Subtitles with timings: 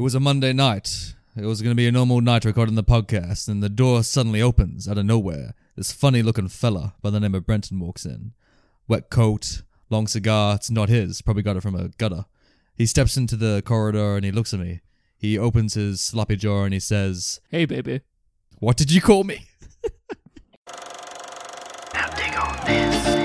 [0.00, 1.14] It was a Monday night.
[1.36, 4.40] It was going to be a normal night recording the podcast, and the door suddenly
[4.40, 5.52] opens out of nowhere.
[5.76, 8.32] This funny looking fella by the name of Brenton walks in.
[8.88, 9.60] Wet coat,
[9.90, 10.54] long cigar.
[10.54, 11.20] It's not his.
[11.20, 12.24] Probably got it from a gutter.
[12.74, 14.80] He steps into the corridor and he looks at me.
[15.18, 18.00] He opens his sloppy jaw and he says, Hey, baby.
[18.58, 19.48] What did you call me?
[21.92, 23.19] Now dig on this.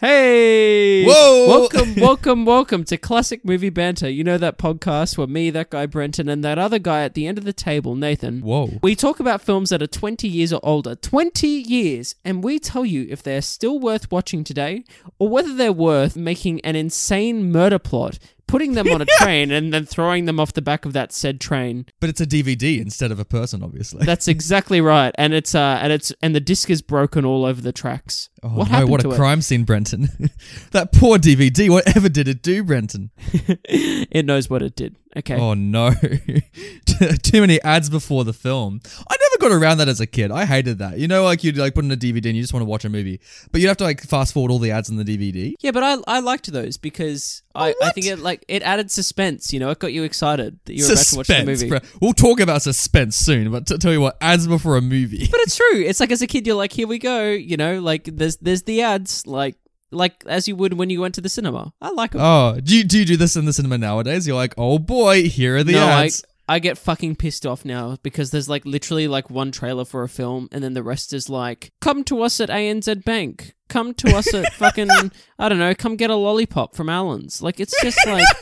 [0.00, 1.04] Hey!
[1.04, 1.48] Whoa!
[1.48, 4.08] Welcome, welcome, welcome to Classic Movie Banter.
[4.08, 7.26] You know that podcast where me, that guy Brenton, and that other guy at the
[7.26, 8.40] end of the table, Nathan.
[8.40, 8.78] Whoa.
[8.80, 10.94] We talk about films that are 20 years or older.
[10.94, 12.14] 20 years!
[12.24, 14.84] And we tell you if they're still worth watching today
[15.18, 19.74] or whether they're worth making an insane murder plot, putting them on a train, and
[19.74, 21.86] then throwing them off the back of that said train.
[21.98, 24.06] But it's a DVD instead of a person, obviously.
[24.06, 25.12] That's exactly right.
[25.18, 28.28] And it's uh and it's and the disc is broken all over the tracks.
[28.42, 29.16] Oh, what no, what a it?
[29.16, 30.08] crime scene, Brenton.
[30.70, 31.68] that poor DVD.
[31.70, 33.10] Whatever did it do, Brenton?
[33.64, 34.96] it knows what it did.
[35.16, 35.34] Okay.
[35.34, 35.90] Oh no.
[37.22, 38.80] Too many ads before the film.
[39.08, 40.30] I never got around that as a kid.
[40.30, 40.98] I hated that.
[40.98, 42.84] You know, like you'd like put in a DVD and you just want to watch
[42.84, 43.20] a movie.
[43.50, 45.54] But you'd have to like fast forward all the ads in the DVD.
[45.60, 47.94] Yeah, but I I liked those because I, oh, I what?
[47.94, 49.52] think it like it added suspense.
[49.52, 51.68] You know, it got you excited that you were about to watch the movie.
[51.68, 51.78] bro.
[52.00, 55.26] We'll talk about suspense soon, but to tell you what, ads before a movie.
[55.30, 55.82] But it's true.
[55.82, 57.30] It's like as a kid, you're like, here we go.
[57.30, 59.56] You know, like there's there's the ads, like
[59.90, 61.72] like as you would when you went to the cinema.
[61.80, 62.20] I like them.
[62.22, 64.26] Oh, do you, do you do this in the cinema nowadays?
[64.26, 66.24] You're like, oh boy, here are the no, I ads.
[66.50, 70.08] I get fucking pissed off now because there's like literally like one trailer for a
[70.08, 73.54] film, and then the rest is like, come to us at ANZ Bank.
[73.68, 74.90] Come to us at fucking
[75.38, 75.74] I don't know.
[75.74, 77.42] Come get a lollipop from Allen's.
[77.42, 78.24] Like it's just like.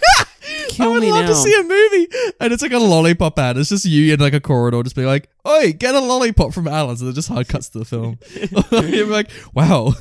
[0.76, 1.30] Kill I would me love now.
[1.30, 2.08] to see a movie,
[2.40, 3.56] and it's like a lollipop ad.
[3.56, 6.68] It's just you in like a corridor, just being like, "Oi, get a lollipop from
[6.68, 8.18] Alan." So it just hard cuts to the film.
[8.94, 9.94] You're like, wow,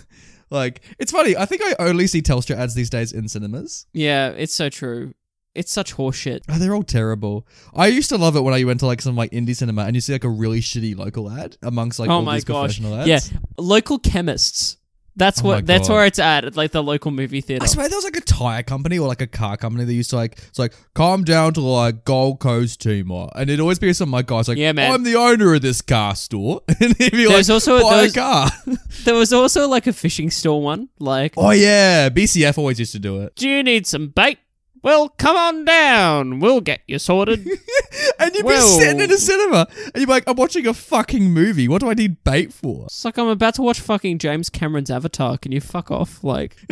[0.50, 1.36] like it's funny.
[1.38, 3.86] I think I only see Telstra ads these days in cinemas.
[3.94, 5.14] Yeah, it's so true.
[5.54, 6.42] It's such horseshit.
[6.50, 7.48] Oh, they're all terrible.
[7.74, 9.96] I used to love it when I went to like some like indie cinema, and
[9.96, 12.62] you see like a really shitty local ad amongst like oh all my these gosh.
[12.78, 13.08] professional ads.
[13.08, 14.78] Yeah, local chemists.
[15.18, 15.66] That's Oh my what.
[15.66, 15.94] That's God.
[15.94, 16.46] where it's at.
[16.46, 17.64] At like the local movie theater.
[17.64, 20.10] I swear there was like a tire company or like a car company that used
[20.10, 23.94] to like it's like calm down to like Gold Coast Timor, and it'd always be
[23.94, 24.92] some like guys like Yeah, man.
[24.92, 28.12] I'm the owner of this car store, and he'd be There's like also- buy there's-
[28.12, 28.50] a car.
[29.06, 30.90] There was also like a fishing store one.
[31.00, 34.40] Like, oh yeah, BCF always used to do it, do you need some bait?
[34.86, 36.40] Well, come on down.
[36.40, 37.40] We'll get you sorted.
[38.20, 40.74] and you'd Well- be sitting in a cinema, and you'd be like, I'm watching a
[40.76, 41.68] fucking movie.
[41.68, 42.86] What do I need bait for?
[42.86, 45.40] it's like I'm about to watch fucking James Cameron's Avatar.
[45.40, 46.24] Can you fuck off?
[46.24, 46.56] Like,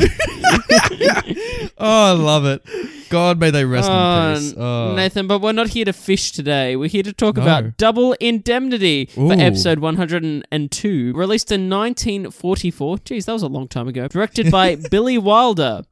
[1.77, 2.61] Oh, I love it.
[3.09, 4.53] God may they rest Oh, in peace.
[4.57, 4.95] Oh.
[4.95, 6.75] Nathan, but we're not here to fish today.
[6.75, 7.41] We're here to talk No.
[7.43, 12.97] about Double Indemnity for episode 102, released in 1944.
[12.99, 14.07] Jeez, that was a long time ago.
[14.07, 15.83] Directed by Billy Wilder.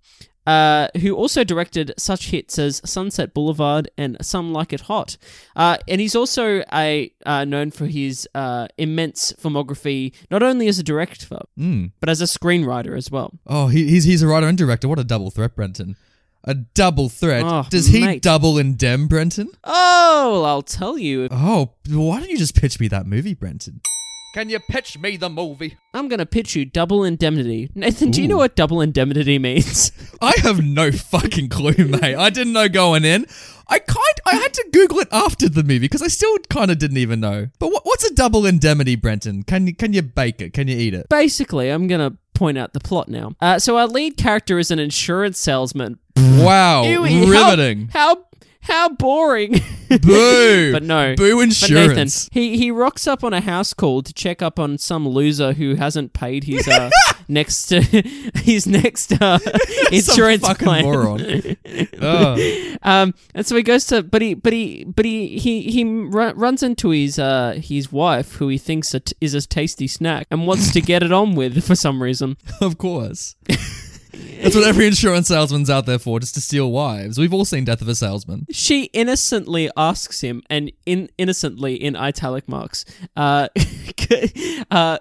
[0.47, 5.15] Uh, who also directed such hits as Sunset Boulevard and Some Like It Hot,
[5.55, 10.79] uh, and he's also a uh, known for his uh, immense filmography, not only as
[10.79, 11.27] a director
[11.59, 11.91] Mm.
[11.99, 13.33] but as a screenwriter as well.
[13.45, 14.87] Oh, he, he's he's a writer and director.
[14.87, 15.95] What a double threat, Brenton.
[16.43, 17.43] A double threat.
[17.45, 18.23] Oh, Does he mate.
[18.23, 19.49] double indem, Brenton?
[19.63, 21.27] Oh, well, I'll tell you.
[21.29, 23.81] Oh, why don't you just pitch me that movie, Brenton?
[24.33, 25.75] Can you pitch me the movie?
[25.93, 27.69] I'm going to pitch you Double Indemnity.
[27.75, 29.91] Nathan, do you know what Double Indemnity means?
[30.21, 32.15] I have no fucking clue, mate.
[32.15, 33.25] I didn't know going in.
[33.67, 36.79] I kind I had to Google it after the movie because I still kind of
[36.79, 37.47] didn't even know.
[37.59, 39.43] But what, what's a double indemnity, Brenton?
[39.43, 40.53] Can you can you bake it?
[40.53, 41.09] Can you eat it?
[41.09, 43.33] Basically, I'm going to point out the plot now.
[43.41, 45.99] Uh, so our lead character is an insurance salesman.
[46.17, 47.89] Wow, Ew, riveting.
[47.89, 48.25] How how
[48.97, 49.53] boring.
[50.01, 50.71] Boo.
[50.71, 51.15] but no.
[51.15, 52.29] Boo But Nathan, insurance.
[52.31, 55.75] he, he rocks up on a house call to check up on some loser who
[55.75, 56.89] hasn't paid his uh,
[57.27, 57.69] next
[58.35, 59.39] his next uh,
[59.91, 60.83] insurance fucking plan.
[60.83, 61.57] moron.
[62.01, 62.75] oh.
[62.83, 66.31] Um, and so he goes to, but he, but he, but he, he, he ru-
[66.31, 70.27] runs into his, uh, his wife, who he thinks a t- is a tasty snack,
[70.31, 72.37] and wants to get it on with for some reason.
[72.61, 73.35] Of course.
[74.13, 77.17] That's what every insurance salesman's out there for, just to steal wives.
[77.17, 78.45] We've all seen Death of a Salesman.
[78.51, 82.85] She innocently asks him, and in innocently in italic marks,
[83.15, 83.47] uh,
[84.71, 84.97] uh,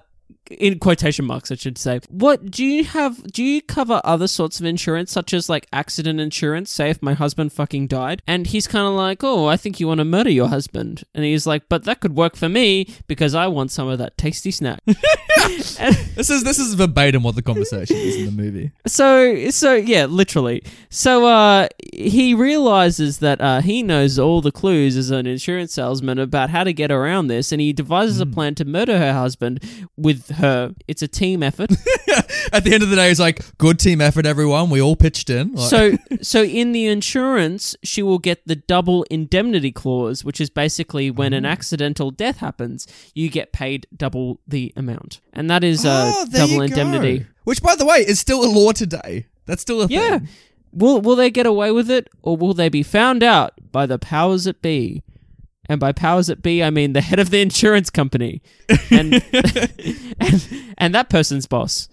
[0.50, 2.00] in quotation marks, I should say.
[2.08, 3.22] What do you have?
[3.32, 6.70] Do you cover other sorts of insurance, such as like accident insurance?
[6.70, 9.86] Say if my husband fucking died, and he's kind of like, "Oh, I think you
[9.88, 13.34] want to murder your husband," and he's like, "But that could work for me because
[13.34, 14.80] I want some of that tasty snack."
[16.16, 18.72] This is this is verbatim what the conversation is in the movie.
[18.86, 20.62] so so yeah, literally.
[20.90, 26.18] So uh, he realizes that uh, he knows all the clues as an insurance salesman
[26.18, 28.22] about how to get around this, and he devises Hmm.
[28.22, 29.62] a plan to murder her husband
[29.96, 30.74] with her.
[30.88, 31.70] It's a team effort.
[32.52, 34.68] At the end of the day, it's like good team effort, everyone.
[34.70, 35.52] We all pitched in.
[35.52, 40.50] Like- so, so in the insurance, she will get the double indemnity clause, which is
[40.50, 45.84] basically when an accidental death happens, you get paid double the amount, and that is
[45.84, 47.20] uh, Oh, double indemnity.
[47.20, 47.24] go.
[47.44, 49.26] Which, by the way, is still a law today.
[49.46, 50.18] That's still a Yeah.
[50.18, 50.28] thing.
[50.72, 53.98] Will will they get away with it, or will they be found out by the
[53.98, 55.02] powers that be?
[55.70, 58.42] And by powers that be, I mean the head of the insurance company,
[58.90, 59.14] and
[60.20, 61.88] and, and that person's boss.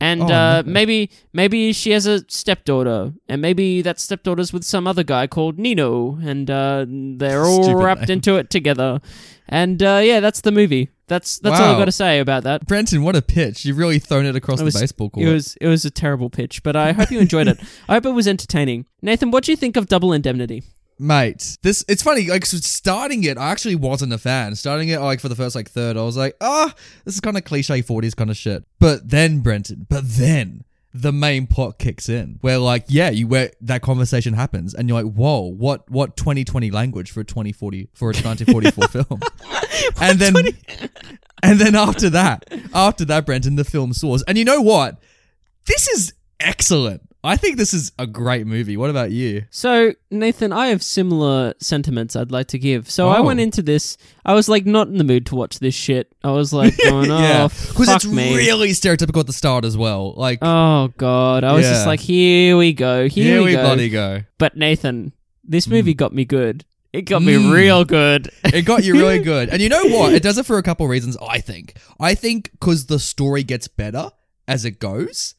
[0.00, 4.86] And Oh, uh, maybe maybe she has a stepdaughter, and maybe that stepdaughter's with some
[4.86, 8.16] other guy called Nino, and uh, they're all wrapped name.
[8.16, 9.00] into it together.
[9.48, 10.90] And uh, yeah, that's the movie.
[11.06, 12.66] That's that's all I've got to say about that.
[12.66, 13.64] Brenton, what a pitch.
[13.64, 15.26] You've really thrown it across It was- the baseball court.
[15.26, 17.58] It was it was a terrible pitch, but I hope you enjoyed it.
[17.88, 18.84] I hope it was entertaining.
[19.00, 20.64] Nathan, what do you think of Double Indemnity?
[20.98, 22.28] Mate, this it's funny.
[22.28, 24.54] Like so starting it, I actually wasn't a fan.
[24.54, 26.72] Starting it like for the first like third, I was like, ah,
[27.04, 28.64] this is kind of cliche '40s kind of shit.
[28.78, 33.50] But then Brenton, but then the main plot kicks in, where like yeah, you where
[33.62, 38.10] that conversation happens, and you're like, whoa, what what 2020 language for a 2040 for
[38.10, 39.20] a 1944 film?
[40.00, 40.34] and then
[41.42, 44.22] and then after that, after that, Brenton, the film soars.
[44.28, 45.00] And you know what?
[45.66, 47.02] This is excellent.
[47.24, 48.76] I think this is a great movie.
[48.76, 49.44] What about you?
[49.50, 52.90] So, Nathan, I have similar sentiments I'd like to give.
[52.90, 53.22] So I Oh.
[53.22, 56.12] went into this, I was like not in the mood to watch this shit.
[56.24, 58.34] I was like going, oh, yeah, fuck it's me.
[58.36, 60.14] really stereotypical at the start as well.
[60.16, 63.62] Like, oh god, I was just like, here we go, here, here we, we go.
[63.62, 64.22] bloody go.
[64.38, 65.12] But Nathan,
[65.44, 66.64] this movie got me good.
[66.92, 67.52] It got me Mm.
[67.54, 68.30] real good.
[68.44, 70.12] It got you really good, and you know what?
[70.12, 71.16] It does it for a couple reasons.
[71.26, 71.74] I think.
[72.00, 74.10] I think because the story gets better
[74.48, 75.36] as it goes.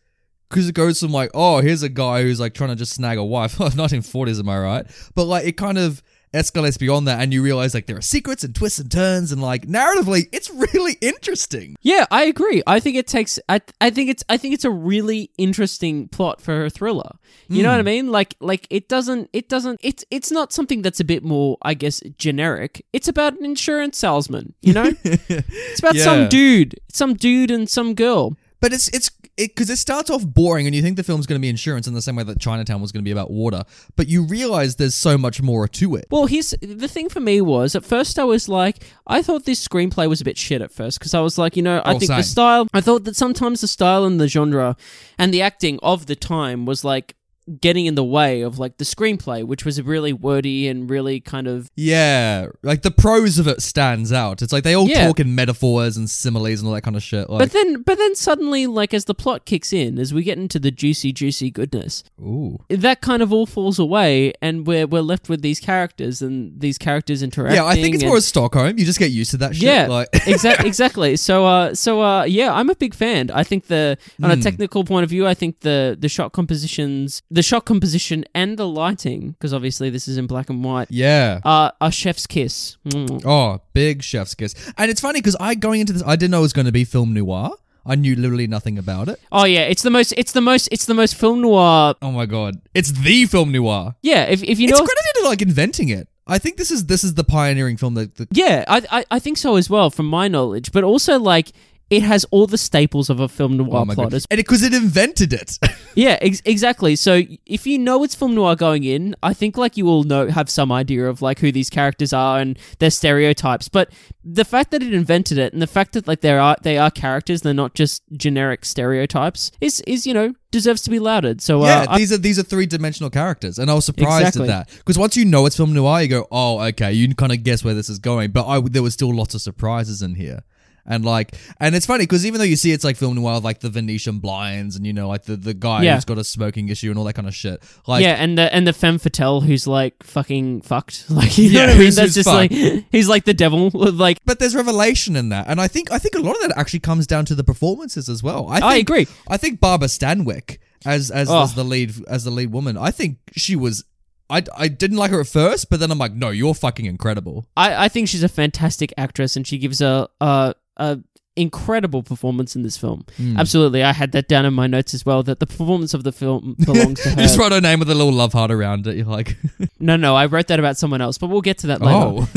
[0.53, 3.17] Because it goes from like, oh, here's a guy who's like trying to just snag
[3.17, 3.57] a wife.
[3.57, 5.11] 1940s, am I right?
[5.15, 6.03] But like, it kind of
[6.33, 9.41] escalates beyond that, and you realize like there are secrets and twists and turns, and
[9.41, 11.75] like narratively, it's really interesting.
[11.81, 12.61] Yeah, I agree.
[12.67, 13.39] I think it takes.
[13.47, 14.23] I, I think it's.
[14.29, 17.11] I think it's a really interesting plot for a thriller.
[17.47, 17.87] You know what hmm.
[17.87, 18.11] I mean?
[18.11, 19.29] Like, like it doesn't.
[19.33, 19.79] It doesn't.
[19.83, 20.03] It's.
[20.11, 22.85] It's not something that's a bit more, I guess, generic.
[22.93, 24.53] It's about an insurance salesman.
[24.61, 26.03] You know, it's about Yeah.
[26.03, 28.35] some dude, some dude and some girl.
[28.63, 31.37] But it's it's it because it starts off boring, and you think the film's going
[31.37, 33.63] to be insurance in the same way that Chinatown was going to be about water.
[33.97, 36.05] But you realize there's so much more to it.
[36.09, 39.67] Well, here's the thing for me was at first I was like I thought this
[39.67, 41.99] screenplay was a bit shit at first because I was like you know I Oh,
[41.99, 42.17] think same.
[42.19, 44.77] the style I thought that sometimes the style and the genre
[45.19, 47.15] and the acting of the time was like
[47.59, 51.47] getting in the way of like the screenplay which was really wordy and really kind
[51.47, 54.41] of Yeah, like the prose of it stands out.
[54.41, 55.07] It's like they all Yeah.
[55.07, 57.29] talk in metaphors and similes and all that kind of shit.
[57.29, 60.37] Like, but then but then suddenly like as the plot kicks in as we get
[60.37, 65.01] into the juicy juicy goodness ooh, that kind of all falls away and we're we're
[65.01, 68.25] left with these characters and these characters interacting yeah, I think it's and- more as
[68.25, 68.77] Stockholm.
[68.77, 69.63] You just get used to that shit.
[69.63, 70.69] Yeah, like exactly.
[70.73, 71.15] Exactly.
[71.17, 73.29] So, uh, so, uh, yeah, I'm a big fan.
[73.31, 74.39] I think the on Hmm.
[74.39, 78.57] a technical point of view, I think the the shot compositions, the shot composition, and
[78.57, 81.41] the lighting, because obviously this is in black and white, yeah.
[81.43, 82.77] uh, are chef's kiss.
[82.85, 83.25] Mm.
[83.25, 84.53] Oh, big chef's kiss.
[84.77, 86.71] And it's funny because I going into this, I didn't know it was going to
[86.71, 87.51] be film noir.
[87.85, 89.19] I knew literally nothing about it.
[89.31, 91.95] Oh yeah, it's the most, it's the most, it's the most film noir.
[92.01, 93.95] Oh my god, it's the film noir.
[94.01, 96.07] Yeah, if if you know, it's credited to like inventing it.
[96.25, 98.15] I think this is this is the pioneering film that.
[98.15, 100.71] that yeah, I, I I think so as well, from my knowledge.
[100.71, 101.51] But also like.
[101.93, 104.13] It has all the staples of a film noir oh plot.
[104.13, 105.59] and because it, invented it.
[105.95, 106.95] Yeah, ex- exactly.
[106.95, 110.27] So if you know it's film noir going in, I think like you will know
[110.27, 113.69] have some idea of like who these characters are and their stereotypes.
[113.69, 113.91] But
[114.23, 116.89] the fact that it invented it and the fact that like there are they are
[116.89, 121.41] characters, they're not just generic stereotypes, is is you know deserves to be lauded.
[121.41, 124.29] So uh, yeah, I- these are these are three dimensional characters, and I was surprised
[124.29, 124.49] Exactly.
[124.49, 127.31] at that because once you know it's film noir, you go, oh, okay, you kind
[127.31, 128.31] of guess where this is going.
[128.31, 130.41] But I there was still lots of surprises in here.
[130.85, 133.61] And like, and it's funny because even though you see it's like film noir, like
[133.61, 135.95] the Venetian blinds, and you know, like the, the guy Yeah.
[135.95, 137.63] who's got a smoking issue and all that kind of shit.
[137.87, 141.59] Like, yeah, and the and the femme fatale who's like fucking fucked, like you know
[141.61, 141.81] Yeah, what I mean?
[141.83, 142.51] who's- That's who's just like
[142.91, 146.15] he's like the devil, like but there's revelation in that, and I think I think
[146.15, 148.47] a lot of that actually comes down to the performances as well.
[148.49, 149.07] I, think, I agree.
[149.29, 151.43] I think Barbara Stanwyck as as, Oh.
[151.43, 153.85] as the lead as the lead woman, I think she was.
[154.29, 157.45] I, I didn't like her at first, but then I'm like, no, you're fucking incredible.
[157.55, 160.99] I, I think she's a fantastic actress and she gives a a, a
[161.35, 163.03] incredible performance in this film.
[163.17, 163.37] Hmm.
[163.39, 165.23] Absolutely, I had that down in my notes as well.
[165.23, 167.21] That the performance of the film belongs to You her.
[167.23, 168.95] just wrote her name with a little love heart around it.
[168.97, 169.35] You're like,
[169.79, 172.27] no, no, I wrote that about someone else, but we'll get to that later.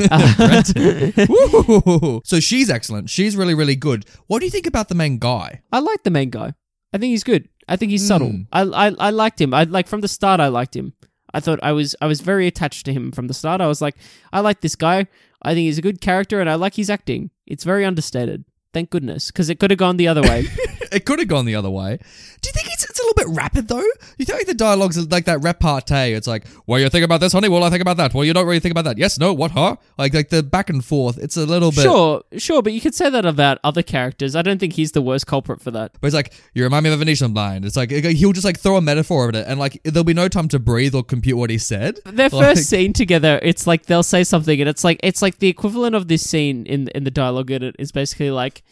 [1.29, 3.11] oh, so she's excellent.
[3.11, 4.07] She's really, really good.
[4.27, 5.63] What do you think about the main guy?
[5.73, 6.55] I like the main guy.
[6.93, 7.49] I think he's good.
[7.69, 8.31] I think he's subtle.
[8.31, 8.43] Hmm.
[8.53, 9.53] I, I I liked him.
[9.53, 10.41] I like from the start.
[10.41, 10.93] I liked him.
[11.35, 13.61] I thought I was I was very attached to him from the start.
[13.61, 13.97] I was like,
[14.33, 15.07] I like this guy.
[15.43, 17.31] I think he's a good character, and I like his acting.
[17.47, 18.45] It's very understated.
[18.73, 20.47] Thank goodness, because it could have gone the other way.
[20.97, 21.99] It could have gone the other way.
[22.41, 23.85] Do you think it's, it's a little bit rapid though?
[24.17, 26.13] You think like the dialogue's like that repartee?
[26.15, 27.49] It's like, well, you think about this, honey.
[27.51, 28.15] Well, I think about that.
[28.15, 28.97] Well, you don't really think about that.
[28.97, 29.77] Yes, no, what, huh?
[29.99, 31.19] Like like the back and forth.
[31.19, 31.83] It's a little bit.
[31.83, 34.35] sure, sure, but you could say that about other characters.
[34.35, 35.93] I don't think he's the worst culprit for that.
[36.01, 37.65] But it's like you remind me of a Venetian blind.
[37.67, 40.29] It's like he'll just like throw a metaphor at it, and like there'll be no
[40.29, 41.99] time to breathe or compute what he said.
[42.07, 45.41] Their Like- first scene together, it's like they'll say something, and it's like it's like
[45.41, 48.63] the equivalent of this scene in in the dialogue in it is basically like,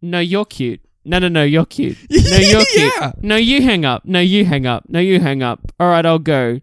[0.00, 0.80] "No, you're cute.
[1.04, 1.98] No, no, no, you're cute.
[2.10, 2.92] No, you're cute.
[3.00, 3.12] Yeah.
[3.20, 4.04] No, you hang up.
[4.04, 4.84] No, you hang up.
[4.88, 5.60] No, you hang up.
[5.78, 6.60] All right, I'll go.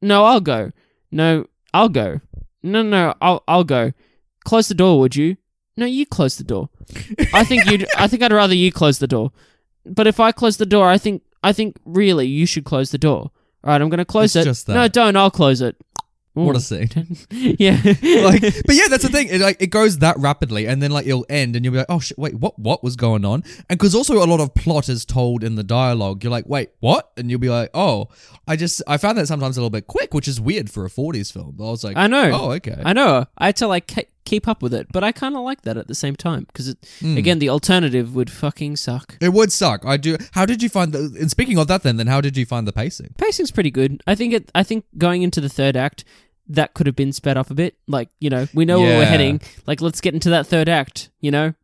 [0.00, 0.70] No, I'll go.
[1.10, 2.20] No, I'll go.
[2.62, 3.92] No, no, I'll I'll go.
[4.44, 5.36] Close the door, would you?
[5.76, 6.68] No, you close the door.
[7.32, 7.86] I think you.
[7.96, 9.32] I think I'd rather you close the door.
[9.86, 12.98] But if I close the door, I think I think really you should close the
[12.98, 13.30] door.
[13.64, 14.48] All right, I'm gonna close It's it.
[14.50, 14.74] just that.
[14.74, 15.16] No, don't.
[15.16, 15.76] I'll close it.
[16.34, 16.88] What a scene.
[17.30, 17.80] yeah.
[17.82, 19.28] like, but yeah, that's the thing.
[19.28, 21.86] It, like, it goes that rapidly, and then like it'll end, and you'll be like,
[21.88, 22.56] "Oh shit, wait, what?
[22.58, 25.64] What was going on?" And because also a lot of plot is told in the
[25.64, 28.08] dialogue, you're like, "Wait, what?" And you'll be like, "Oh,
[28.46, 30.88] I just I found that sometimes a little bit quick, which is weird for a
[30.88, 32.30] '40s film." I was like, I know.
[32.32, 32.80] Oh, okay.
[32.84, 33.26] I know.
[33.36, 35.76] I had to like ke- keep up with it, but I kind of like that
[35.76, 37.16] at the same time because Hmm.
[37.18, 39.16] again, the alternative would fucking suck.
[39.20, 39.84] It would suck.
[39.84, 40.16] I do.
[40.32, 41.00] How did you find the?
[41.20, 43.14] And speaking of that, then, then how did you find the pacing?
[43.18, 44.02] Pacing's pretty good.
[44.06, 44.50] I think it.
[44.54, 46.04] I think going into the third act,
[46.48, 47.74] that could have been sped up a bit.
[47.86, 49.40] Like you know, we know where we're heading.
[49.66, 51.10] Like let's get into that third act.
[51.20, 51.54] You know,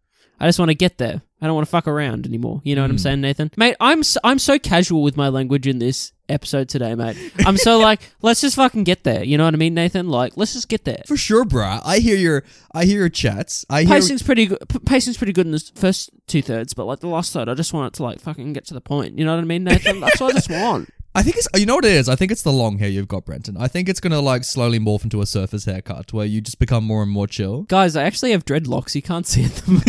[0.41, 1.23] I just want to get there.
[1.41, 2.63] I don't want to fuck around anymore.
[2.65, 3.51] You know what I'm saying, Nathan?
[3.57, 7.16] Mate, I'm so, I'm so casual with my language in this episode today, mate.
[7.47, 9.23] I'm so like, let's just fucking get there.
[9.25, 10.09] You know what I mean, Nathan?
[10.09, 11.02] Like, let's just get there.
[11.06, 11.80] For sure, bruh.
[11.85, 12.45] I hear your.
[12.75, 13.64] I hear your chats.
[13.71, 13.95] I hear.
[13.95, 14.59] Pacing's pretty good.
[14.68, 17.54] p- Pacing's pretty good in the first two thirds, but like the last third, I
[17.54, 19.18] just want it to like fucking get to the point.
[19.18, 20.00] You know what I mean, Nathan?
[20.00, 20.90] That's what I just want.
[21.17, 21.49] I think it's.
[21.57, 22.11] You know what it is?
[22.11, 23.57] I think it's the long hair you've got, Brenton.
[23.57, 26.85] I think it's gonna like slowly morph into a surface haircut where you just become
[26.85, 27.63] more and more chill.
[27.63, 28.95] Guys, I actually have dreadlocks.
[28.95, 29.81] You can't see them.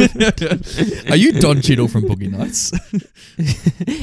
[1.12, 2.72] Are you Don Cheadle from Boogie Nights?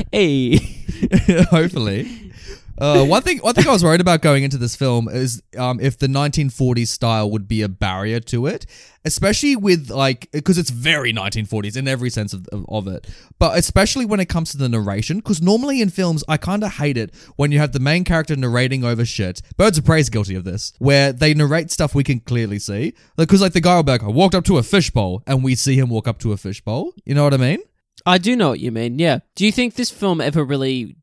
[0.12, 0.58] hey.
[1.50, 2.32] Hopefully.
[2.78, 5.78] Uh, one thing, one thing I was worried about going into this film is um,
[5.80, 8.66] if the 1940s style would be a barrier to it,
[9.04, 13.06] especially with like because it's very 1940s in every sense of, of, it,
[13.38, 15.18] but especially when it comes to the narration.
[15.18, 18.34] Because normally in films, I kind of hate it when you have the main character
[18.34, 19.40] narrating over shit.
[19.56, 22.94] Birds of Prey is guilty of this, where they narrate stuff we can clearly see.
[23.16, 25.54] Because like the guy will be like, "I walked up to a fishbowl," and we
[25.54, 26.92] see him walk up to a fishbowl.
[27.04, 27.60] You know what I mean?
[28.06, 28.98] I do know what you mean.
[28.98, 29.20] Yeah.
[29.34, 30.96] Do you think this film ever really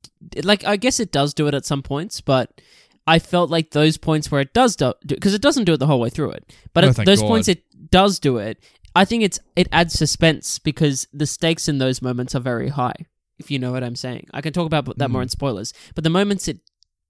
[0.44, 0.66] like?
[0.66, 2.62] I guess it does do it at some points, but
[3.08, 5.88] I felt like those points where it does do because it doesn't do it the
[5.88, 7.28] whole way through it, but Oh, at those God.
[7.28, 8.58] points it does do it.
[8.96, 12.96] I think it's it adds suspense because the stakes in those moments are very high.
[13.40, 15.25] If you know what I'm saying, I can talk about that more mm.
[15.25, 15.74] in spoilers.
[15.96, 16.60] But the moments it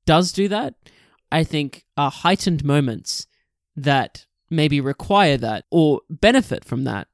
[0.06, 0.75] does do that,
[1.32, 3.27] I think are heightened moments
[3.75, 7.08] that maybe require that or benefit from that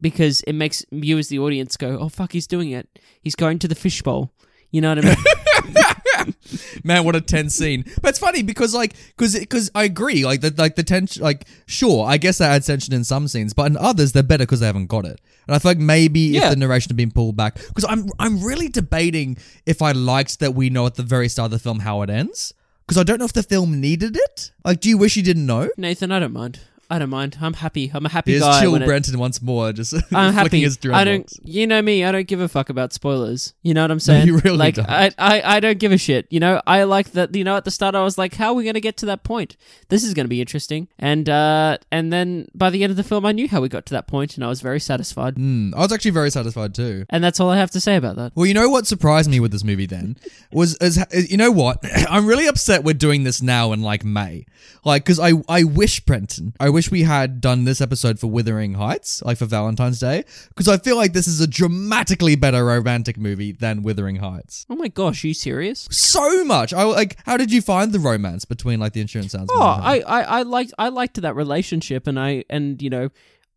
[0.00, 2.98] because it makes you as the audience go, "Oh fuck, he's doing it.
[3.22, 4.32] He's going to the fishbowl."
[4.70, 5.16] You know what I mean?
[6.84, 7.84] Man, what a tense scene.
[8.02, 11.46] But it's funny because like because because I agree like the like the tension like
[11.66, 14.60] sure I guess that adds tension in some scenes, but in others they're better because
[14.60, 15.20] they haven't got it.
[15.46, 16.44] And I feel like maybe Yeah.
[16.44, 20.40] if the narration had been pulled back because I'm I'm really debating if I liked
[20.40, 22.52] that we know at the very start of the film how it ends
[22.86, 24.52] because I don't know if the film needed it.
[24.64, 25.68] Like, do you wish you didn't know?
[25.76, 26.60] Nathan, I don't mind.
[26.90, 27.36] I don't mind.
[27.42, 27.90] I'm happy.
[27.92, 28.62] I'm a happy Here's guy.
[28.62, 30.60] chill when it- Brenton once more, just I'm happy.
[30.62, 31.26] his I don't.
[31.26, 31.38] dreadlocks.
[31.44, 32.02] You know me.
[32.02, 33.52] I don't give a fuck about spoilers.
[33.62, 34.26] You know what I'm saying?
[34.26, 34.88] you really like don't.
[34.88, 36.26] I, I, I don't give a shit.
[36.30, 37.34] You know, I like that.
[37.34, 39.22] You know, at the start, I was like, "How are we gonna get to that
[39.22, 39.56] point?
[39.90, 43.26] This is gonna be interesting." And uh, and then by the end of the film,
[43.26, 45.34] I knew how we got to that point, and I was very satisfied.
[45.34, 47.04] Hmm, I was actually very satisfied too.
[47.10, 48.32] And that's all I have to say about that.
[48.34, 50.16] Well, you know what surprised me with this movie then
[50.52, 54.46] was as you know what I'm really upset we're doing this now in like May,
[54.86, 58.74] like because I I wish Brenton I wish we had done this episode for Wuthering
[58.74, 63.16] Heights like for Valentine's Day because I feel like this is a dramatically better romantic
[63.18, 64.66] movie than Wuthering Heights.
[64.70, 65.88] Oh my gosh, are you serious?
[65.90, 66.72] So much.
[66.72, 67.16] I like.
[67.26, 69.48] How did you find the romance between like the insurance salesman?
[69.58, 69.62] Oh?
[69.62, 73.08] I, I, I liked I liked that relationship, and I and you know,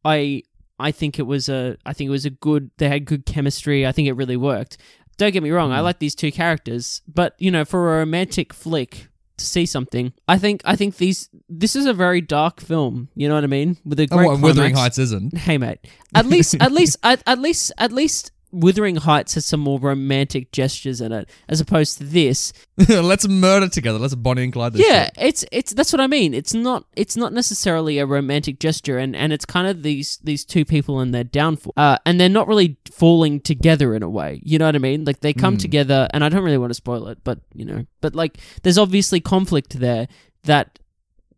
[0.03, 0.43] I
[0.79, 2.71] I think it was a I think it was a good.
[2.77, 3.85] They had good chemistry.
[3.85, 4.77] I think it really worked.
[5.17, 5.71] Don't get me wrong.
[5.71, 5.83] I Mm.
[5.83, 10.37] like these two characters, but you know, for a romantic flick to see something, I
[10.37, 13.09] think I think these this is a very dark film.
[13.15, 13.77] You know what I mean?
[13.85, 14.75] With a Oh, great what, Wuthering.
[14.75, 15.37] Heights isn't.
[15.37, 15.79] Hey mate,
[16.15, 20.51] at least at least at, at least at least Wuthering Heights has some more romantic
[20.51, 22.51] gestures in it, as opposed to this.
[22.89, 23.97] Let's murder together.
[23.99, 25.13] Let's Bonnie and Clyde this yeah, shit.
[25.17, 26.33] it's it's that's what I mean.
[26.33, 30.43] It's not it's not necessarily a romantic gesture, and, and it's kind of these these
[30.45, 34.41] two people and their downfall, uh, and they're not really falling together in a way.
[34.43, 35.05] You know what I mean?
[35.05, 35.61] Like they come Mm.
[35.61, 38.77] together, and I don't really want to spoil it, but you know, but like there's
[38.77, 40.07] obviously conflict there
[40.43, 40.79] that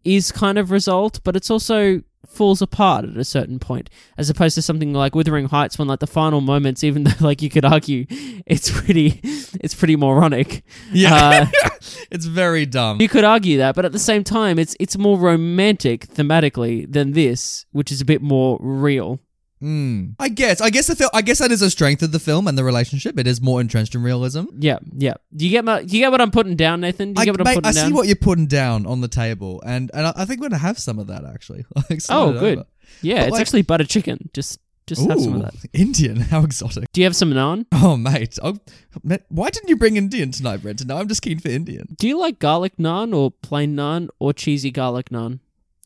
[0.04, 4.56] is kind of resolved, but it's also falls apart at a certain point, as opposed
[4.56, 7.66] to something like Wuthering Heights, when like the final moments, even though like you could
[7.66, 8.06] argue
[8.46, 10.64] it's pretty it's pretty moronic.
[10.92, 11.48] Yeah.
[11.52, 11.78] Uh,
[12.12, 13.02] it's very dumb.
[13.02, 17.14] you could argue that, but at the same time, it's it's more romantic thematically than
[17.14, 19.20] this, which is a bit more real.
[19.64, 20.16] Mm.
[20.20, 20.60] I guess.
[20.60, 21.10] I guess the film.
[21.14, 23.18] I guess that is a strength of the film and the relationship.
[23.18, 24.44] It is more entrenched in realism.
[24.60, 25.14] Yeah, yeah.
[25.36, 25.84] Do you get my?
[25.84, 27.14] Do you get what I'm putting down, Nathan?
[27.14, 27.88] Do you I, get what I'm mate, putting I down?
[27.88, 30.60] see what you're putting down on the table, and and I, I think we're gonna
[30.60, 31.66] have some of that actually.
[31.90, 32.58] Like, oh, good.
[32.60, 32.66] over.
[33.02, 34.30] Yeah, But, it's like- actually butter chicken.
[34.34, 35.54] Just just have some of that.
[35.72, 36.92] Indian, how exotic.
[36.92, 37.66] Do you have some naan?
[37.72, 38.38] Oh, mate.
[38.44, 38.58] Oh,
[39.04, 40.88] mate, why didn't you bring Indian tonight, Brenton?
[40.88, 41.96] No, I'm just keen for Indian.
[41.98, 45.40] Do you like garlic naan or plain naan or cheesy garlic naan?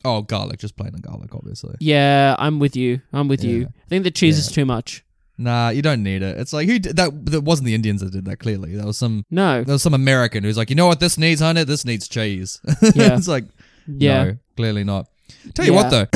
[0.04, 1.74] Oh, garlic, just plain and garlic, obviously.
[1.80, 3.00] Yeah, I'm with you.
[3.12, 3.66] I'm with you.
[3.66, 5.04] I think the cheese is too much.
[5.36, 6.36] Nah, you don't need it.
[6.38, 7.26] It's like who did that?
[7.26, 8.38] That wasn't the Indians that did that.
[8.38, 9.24] Clearly, that was some.
[9.30, 9.62] No.
[9.62, 11.62] There was some American who's like, you know what this needs, honey?
[11.64, 12.60] This needs cheese.
[12.94, 13.16] Yeah.
[13.16, 13.44] it's like,
[13.86, 14.24] Yeah.
[14.24, 15.06] no, clearly not.
[15.54, 16.06] Tell you what, though,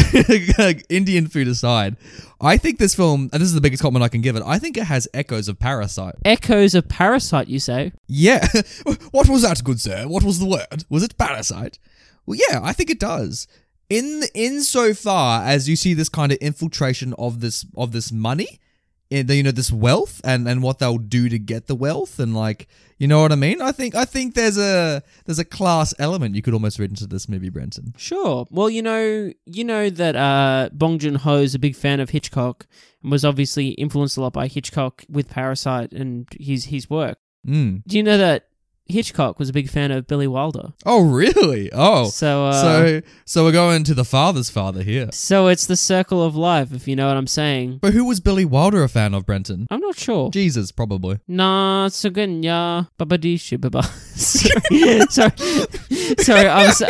[0.88, 1.96] Indian food aside,
[2.40, 4.58] I think this film, and this is the biggest compliment I can give it, I
[4.58, 6.14] think it has echoes of Parasite.
[6.24, 7.92] Echoes of Parasite, you say?
[8.08, 8.46] Yeah.
[9.10, 10.08] what was that, good sir?
[10.08, 10.84] What was the word?
[10.88, 11.78] Was it Parasite?
[12.26, 13.46] Well, yeah, I think it does.
[13.92, 18.58] In insofar as you see this kind of infiltration of this of this money,
[19.10, 22.18] in the, you know this wealth and and what they'll do to get the wealth
[22.18, 23.60] and like you know what I mean.
[23.60, 27.06] I think I think there's a there's a class element you could almost read into
[27.06, 27.92] this movie, Brenton.
[27.98, 28.46] Sure.
[28.50, 32.10] Well, you know, you know that uh, Bong Joon Ho is a big fan of
[32.10, 32.66] Hitchcock
[33.02, 37.18] and was obviously influenced a lot by Hitchcock with Parasite and his his work.
[37.46, 37.82] Mm.
[37.86, 38.46] Do you know that
[38.86, 40.72] Hitchcock was a big fan of Billy Wilder?
[40.84, 41.70] Oh really?
[41.72, 45.08] Oh, so, uh, so so we're going to the father's father here.
[45.12, 47.78] so it's the circle of life, if you know what I'm saying.
[47.80, 49.66] But who was Billy Wilder a fan of, Brenton?
[49.70, 50.30] I'm not sure.
[50.30, 51.20] Jesus, probably.
[51.28, 53.82] Nah, suganya babadishi baba.
[54.26, 55.32] sorry, sorry,
[56.18, 56.48] sorry.
[56.48, 56.82] I was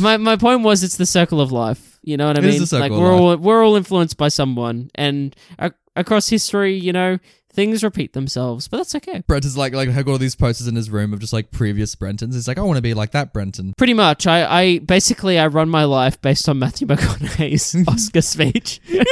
[0.00, 1.98] my my point was it's the circle of life.
[2.02, 2.60] You know what I It mean?
[2.60, 6.74] the circle like of we're all we're all influenced by someone, and ac- across history,
[6.74, 7.18] you know,
[7.52, 9.22] things repeat themselves, but that's okay.
[9.26, 12.34] Brenton's like like had all these posters in his room of just like previous Brentons.
[12.34, 13.74] He's like, I want to be like that Brenton.
[13.76, 18.80] Pretty much, I, I basically I run my life based on Matthew McConaughey's Oscar speech.
[18.88, 19.04] You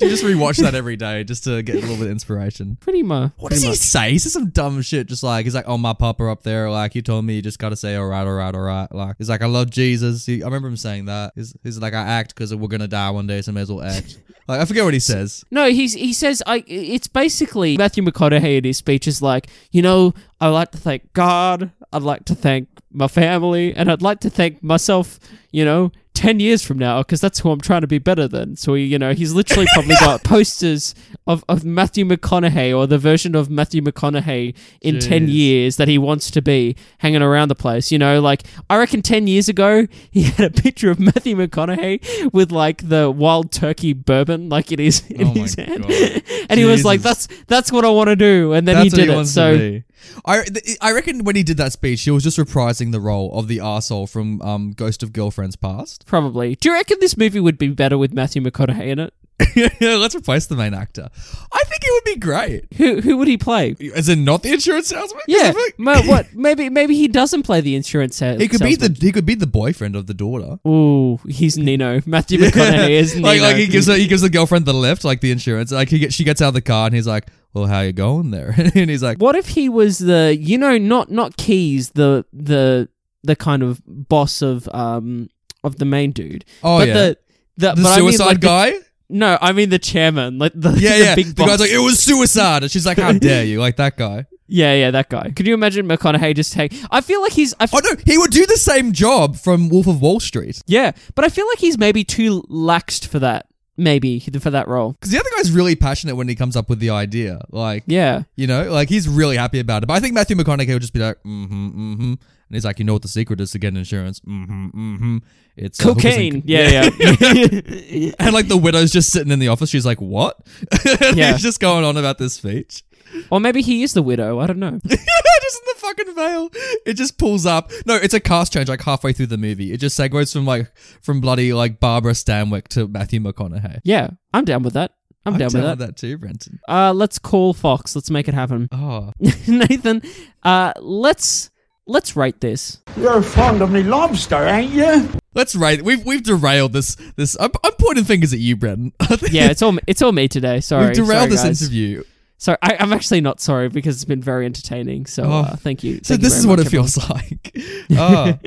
[0.00, 2.76] just rewatch that every day just to get a little bit of inspiration.
[2.80, 3.32] Pretty much.
[3.36, 4.12] What does he say?
[4.12, 5.06] He says some dumb shit.
[5.06, 7.58] Just like he's like, "Oh, my papa up there, like he told me you just
[7.58, 10.42] gotta say all right, all right, all right." Like he's like, "I love Jesus." He,
[10.42, 11.32] I remember him saying that.
[11.34, 13.72] He's, he's like, "I act because we're gonna die one day, so I may as
[13.72, 15.44] well act." Like I forget what he says.
[15.50, 16.64] No, he's he says I.
[16.66, 21.12] It's basically Matthew McConaughey in his speech is like, you know, I'd like to thank
[21.12, 21.70] God.
[21.92, 25.20] I'd like to thank my family, and I'd like to thank myself.
[25.52, 28.56] You know, ten years from now, because that's who I'm trying to be better than.
[28.56, 30.92] So he, you know, he's literally probably got posters
[31.28, 35.96] of, of Matthew McConaughey or the version of Matthew McConaughey in ten years that he
[35.96, 37.92] wants to be hanging around the place.
[37.92, 42.32] You know, like I reckon ten years ago he had a picture of Matthew McConaughey
[42.32, 45.84] with like the wild turkey bourbon, like it is in Oh his hand,
[46.50, 49.04] and he was like, "That's that's what I want to do," and then That's he
[49.04, 49.26] did it.
[49.26, 49.82] So.
[50.24, 50.44] I
[50.80, 53.58] I reckon when he did that speech, he was just reprising the role of the
[53.58, 56.06] arsehole from um, Ghost of Girlfriend's Past.
[56.06, 56.56] probably.
[56.56, 59.14] Do you reckon this movie would be better with Matthew McConaughey in it?
[59.54, 61.08] Yeah, let's replace the main actor.
[61.52, 62.66] I think it would be great.
[62.76, 63.76] Who who would he play?
[63.94, 65.22] As in, not the insurance salesman.
[65.28, 66.34] Yeah, ma- what?
[66.34, 68.40] Maybe maybe he doesn't play the insurance sales.
[68.40, 70.58] He could be the he could be the boyfriend of the daughter.
[70.66, 72.00] Ooh, he's Nino.
[72.04, 73.28] Matthew McConaughey is Nino.
[73.28, 75.70] like like he gives her, he gives the girlfriend the lift, like the insurance.
[75.70, 77.92] Like he gets she gets out of the car and he's like, "Well, how you
[77.92, 81.90] going there?" and he's like, What if he was the you know not not Keyes
[81.90, 82.88] the the
[83.22, 85.28] the kind of boss of um
[85.62, 87.18] of the main dude, "Oh but yeah, the
[87.56, 88.72] the, the but I mean, suicide like, the- guy."
[89.08, 91.14] No, I mean the chairman, like the yeah, the yeah.
[91.14, 91.48] big the boss.
[91.48, 94.26] guy's like, "It was suicide," and she's like, "How dare you?" Like that guy.
[94.46, 95.30] yeah, yeah, that guy.
[95.30, 96.72] Could you imagine McConaughey just take?
[96.90, 97.54] I feel like he's.
[97.60, 100.60] I f- Oh no, he would do the same job from Wolf of Wall Street.
[100.66, 103.46] yeah, but I feel like he's maybe too laxed for that.
[103.78, 104.92] Maybe for that role.
[104.92, 107.40] Because the other guy's really passionate when he comes up with the idea.
[107.50, 108.24] Like, Yeah.
[108.36, 109.86] you know, like he's really happy about it.
[109.86, 112.02] But I think Matthew McConaughey would just be like, mm-hmm, mm-hmm.
[112.12, 114.20] And he's like, you know what the secret is to get insurance?
[114.20, 115.16] Mm-hmm, mm-hmm.
[115.56, 116.42] It's uh, Cocaine.
[116.46, 118.10] Yeah, yeah.
[118.18, 119.68] And like the widow's just sitting in the office.
[119.70, 120.38] She's like, what?
[121.02, 121.32] and Yeah.
[121.32, 122.82] he's just going on about this speech.
[123.30, 124.38] Or maybe he is the widow.
[124.38, 124.78] I don't know.
[124.86, 126.50] just in the fucking veil.
[126.86, 127.70] It just pulls up.
[127.86, 129.72] No, it's a cast change like halfway through the movie.
[129.72, 130.70] It just segues from like,
[131.02, 133.80] from bloody like Barbara Stanwyck to Matthew McConaughey.
[133.84, 134.92] Yeah, I'm down with that.
[135.26, 135.78] I'm down with that.
[135.78, 136.58] that too, Brenton.
[136.68, 137.94] Uh, let's call Fox.
[137.94, 138.68] Let's make it happen.
[138.80, 139.12] Oh,
[139.46, 140.02] Nathan,
[140.42, 141.50] uh, let's
[141.86, 142.80] let's rate this.
[142.96, 145.08] You're fond of me lobster, ain't you?
[145.34, 145.82] let's rate.
[145.82, 146.96] We've we've derailed this.
[147.16, 148.92] This I'm, I'm pointing fingers at you, Brenton.
[149.30, 150.60] Yeah, it's all it's all me today.
[150.60, 151.62] Sorry, we've derailed sorry, this guys.
[151.62, 152.04] interview.
[152.40, 155.06] Sorry, I, I'm actually not sorry because it's been very entertaining.
[155.06, 155.30] So Oh.
[155.40, 155.96] uh, thank you.
[156.04, 157.56] So Thank you this is what it feels like.
[157.90, 158.38] Oh.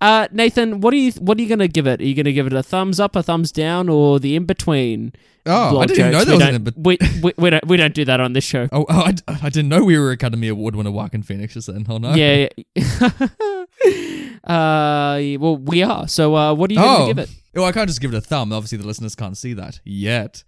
[0.00, 2.00] Uh, Nathan, what are you what are you gonna give it?
[2.00, 5.12] Are you gonna give it a thumbs up, a thumbs down, or the in between?
[5.46, 6.74] Oh, I didn't even know there was an.
[6.76, 8.68] We, we, we don't we don't do that on this show.
[8.72, 11.86] oh, oh I, I didn't know we were Academy Award winner Joaquin Phoenix just then.
[11.88, 12.12] Oh no.
[12.14, 12.48] Yeah.
[12.74, 13.10] yeah.
[14.44, 16.08] uh, well, we are.
[16.08, 17.06] So, uh, what are you gonna Oh.
[17.06, 17.30] give it?
[17.54, 18.52] Well, I can't just give it a thumb.
[18.52, 20.44] Obviously, the listeners can't see that yet.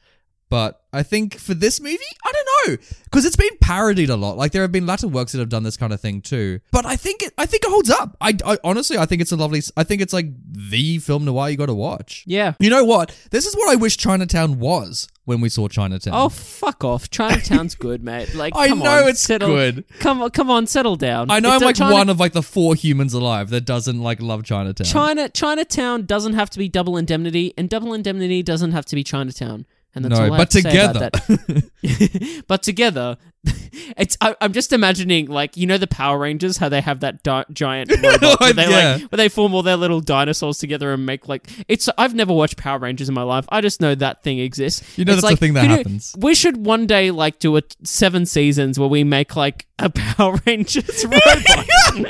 [0.48, 4.37] But I think for this movie, I don't know, because it's been parodied a lot.
[4.37, 6.61] Like there have been latter works that have done this kind of thing too.
[6.72, 8.16] But I think it, I think it holds up.
[8.20, 9.62] I, I honestly, I think it's a lovely.
[9.76, 12.24] I think it's like the film noir you got to watch.
[12.26, 12.55] Yeah.
[12.59, 13.16] You know what?
[13.31, 16.12] This is what I wish Chinatown was when we saw Chinatown.
[16.16, 17.09] Oh fuck off!
[17.09, 18.35] Chinatown's good, mate.
[18.35, 19.85] Like, I know on, it's settle, good.
[20.00, 21.31] Come on, come on, settle down.
[21.31, 24.00] I know It- I'm like China- one of like the four humans alive that doesn't
[24.00, 24.87] like love Chinatown.
[24.87, 25.29] China.
[25.29, 29.66] Chinatown doesn't have to be Double Indemnity, and Double Indemnity doesn't have to be Chinatown.
[29.94, 31.62] And that's no, all I but have to say about together.
[31.83, 32.44] that.
[32.46, 33.16] but together,
[33.96, 34.16] it's.
[34.20, 37.44] I, I'm just imagining, like you know, the Power Rangers, how they have that di-
[37.53, 38.92] giant robot where they Yeah.
[39.00, 41.48] like, where they form all their little dinosaurs together and make like.
[41.66, 41.88] It's.
[41.98, 43.46] I've never watched Power Rangers in my life.
[43.48, 44.96] I just know that thing exists.
[44.96, 46.14] You know It's that's like, thing that you know, happens.
[46.18, 49.90] we should one day like do a t- seven seasons where we make like a
[49.90, 52.09] Power Rangers robot.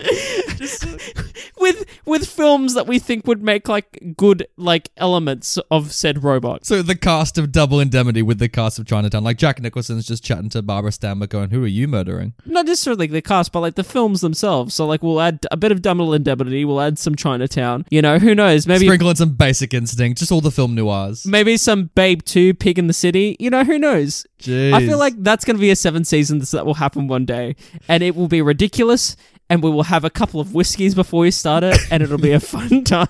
[1.59, 6.67] with with films that we think would make like good like elements of said robot.
[6.67, 10.25] So the cast of Double Indemnity with the cast of Chinatown, like Jack Nicholson's just
[10.25, 13.75] chatting to Barbara Stanwyck, going, "Who are you murdering?" Not necessarily the cast, but like
[13.75, 14.75] the films themselves.
[14.75, 17.87] So like we'll add a bit of Double Indemnity, we'll add some Chinatown.
[17.91, 18.67] You know, who knows?
[18.67, 21.27] Maybe Sprinkle in some Basic Instinct, just all the film noirs.
[21.27, 23.37] maybe some Babe Two, Pig in the City.
[23.39, 24.27] You know, who knows?
[24.41, 24.73] Jeez.
[24.73, 27.57] I feel like that's going to be a seven seasons that will happen one day,
[27.89, 29.17] and it will be ridiculous.
[29.51, 32.31] And we will have a couple of whiskeys before we start it, and it'll be
[32.33, 33.09] a fun time.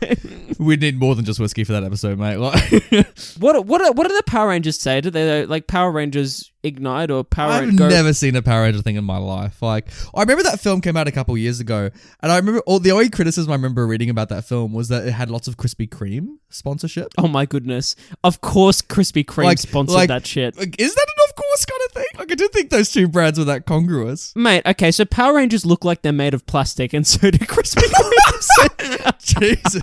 [0.58, 2.38] we need more than just whiskey for that episode, mate.
[3.38, 5.00] What what what do the Power Rangers say?
[5.00, 7.88] Do they like Power Rangers Ignite or Power I've Go?
[7.88, 9.62] never seen a Power Ranger thing in my life.
[9.62, 11.90] Like, I remember that film came out a couple years ago,
[12.22, 15.06] and I remember all the only criticism I remember reading about that film was that
[15.06, 17.08] it had lots of Krispy Kreme sponsorship.
[17.18, 17.96] Oh my goodness!
[18.24, 20.56] Of course, Krispy Kreme Like- sponsored like- that shit.
[20.58, 22.06] Like, is that an course kind of thing?
[22.18, 24.32] Like, I didn't think those two brands were that congruous.
[24.36, 27.82] Mate, okay, so Power Rangers look like they're made of plastic, and so do Krispy
[27.82, 29.18] Kremes.
[29.20, 29.82] Jesus,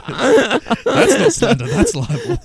[0.86, 1.70] that's not standard.
[1.70, 2.38] That's libel.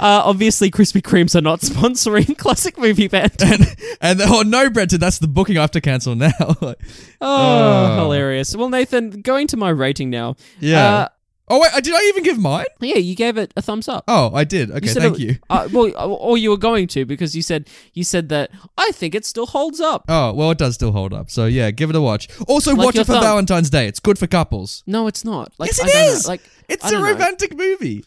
[0.00, 3.32] uh, obviously, Krispy Kremes are not sponsoring Classic Movie Band.
[3.42, 6.30] And and oh no, Brenton, that's the booking I have to cancel now.
[6.60, 6.78] Like,
[7.20, 8.02] Oh, Oh.
[8.02, 8.54] hilarious.
[8.56, 10.36] Well, Nathan, going to my rating now.
[10.60, 10.94] yeah.
[10.94, 11.08] Uh,
[11.48, 12.66] oh wait, did I even give mine?
[12.80, 14.04] yeah, you gave it a thumbs up.
[14.08, 14.70] Oh, I did.
[14.70, 15.36] Okay, said thank it- you.
[15.50, 19.14] Uh, well, or you were going to because you said you said that I think
[19.14, 20.04] it still holds up.
[20.08, 21.30] Oh well, it does still hold up.
[21.30, 22.28] So yeah, give it a watch.
[22.48, 23.22] Also, Like watch it for thumb.
[23.22, 23.86] Valentine's Day.
[23.86, 24.82] It's good for couples.
[24.86, 25.52] No, it's not.
[25.58, 26.28] Like, Yes, it I don't know.
[26.28, 27.12] Like, It's a don't know.
[27.12, 28.04] romantic movie.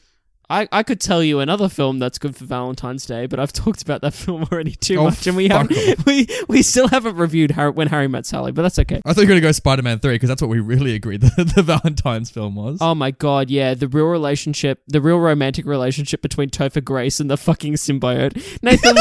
[0.50, 3.82] I, I could tell you another film that's good for Valentine's Day, but I've talked
[3.82, 7.52] about that film already too Oh, much, and we haven't we we still haven't reviewed
[7.52, 9.02] Harry, when Harry met Sally, but that's okay.
[9.06, 11.52] I thought you were gonna go Spider-Man Three because that's what we really agreed the,
[11.56, 12.78] the Valentine's film was.
[12.80, 17.30] Oh my god, yeah, the real relationship, the real romantic relationship between Topher Grace and
[17.30, 18.36] the fucking symbiote.
[18.64, 18.96] Nathan,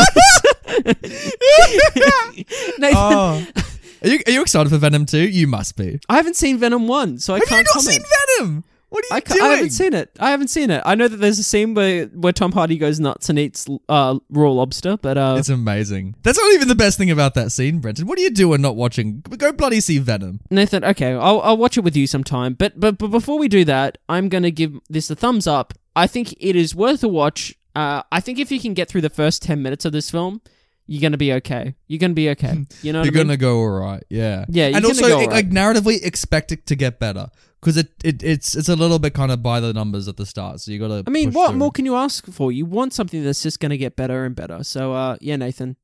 [2.78, 3.46] Nathan, Oh.
[4.02, 5.18] Are you, are you excited for Venom 2?
[5.28, 5.98] You must be.
[6.08, 7.92] I haven't seen Venom one, so I Have can't not comment.
[7.92, 8.02] seen
[8.38, 8.64] Venom?
[8.88, 9.44] What are you I, ca- doing?
[9.46, 10.10] I haven't seen it.
[10.20, 10.80] I haven't seen it.
[10.86, 14.18] I know that there's a scene where where Tom Hardy goes nuts and eats uh,
[14.30, 16.14] raw lobster, but uh, It's amazing.
[16.22, 18.06] That's not even the best thing about that scene, Brenton.
[18.06, 19.20] What are you doing not watching?
[19.22, 20.40] Go bloody see Venom.
[20.50, 22.54] Nathan, okay, I'll, I'll watch it with you sometime.
[22.54, 25.74] But, but but before we do that, I'm gonna give this a thumbs up.
[25.96, 27.54] I think it is worth a watch.
[27.74, 30.40] Uh, I think if you can get through the first ten minutes of this film,
[30.86, 31.74] you're gonna be okay.
[31.88, 32.64] You're gonna be okay.
[32.82, 33.26] You know what You're I mean?
[33.26, 34.44] gonna go alright, yeah.
[34.48, 35.30] Yeah, you're and also go it- alright.
[35.30, 37.28] like narratively expect it to get better
[37.60, 40.26] because it, it it's it's a little bit kind of by the numbers at the
[40.26, 40.60] start.
[40.60, 41.02] So you gotta.
[41.06, 41.58] I mean, push what through.
[41.58, 42.52] more can you ask for?
[42.52, 44.62] You want something that's just gonna get better and better.
[44.64, 45.76] So, uh, yeah, Nathan,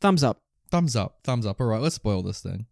[0.00, 0.42] thumbs up.
[0.70, 1.60] Thumbs up, thumbs up.
[1.60, 2.66] All right, let's spoil this thing.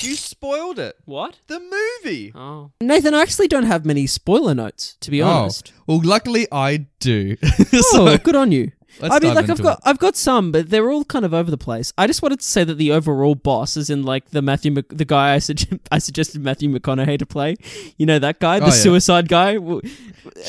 [0.00, 0.96] You spoiled it.
[1.06, 1.38] What?
[1.46, 2.30] The movie.
[2.34, 5.72] Oh, Nathan, I actually don't have many spoiler notes to be honest.
[5.86, 7.36] Well, luckily I do.
[7.72, 8.70] Oh, so good on you.
[9.00, 9.82] Let's I mean, like I've got it.
[9.84, 11.92] I've got some, but they're all kind of over the place.
[11.98, 14.88] I just wanted to say that the overall boss is in like the Matthew Mc-
[14.96, 17.56] the guy I, sug- I suggested Matthew McConaughey to play.
[17.96, 18.72] You know that guy, oh, the Oh, yeah.
[18.74, 19.56] suicide guy.
[19.56, 19.80] Uh,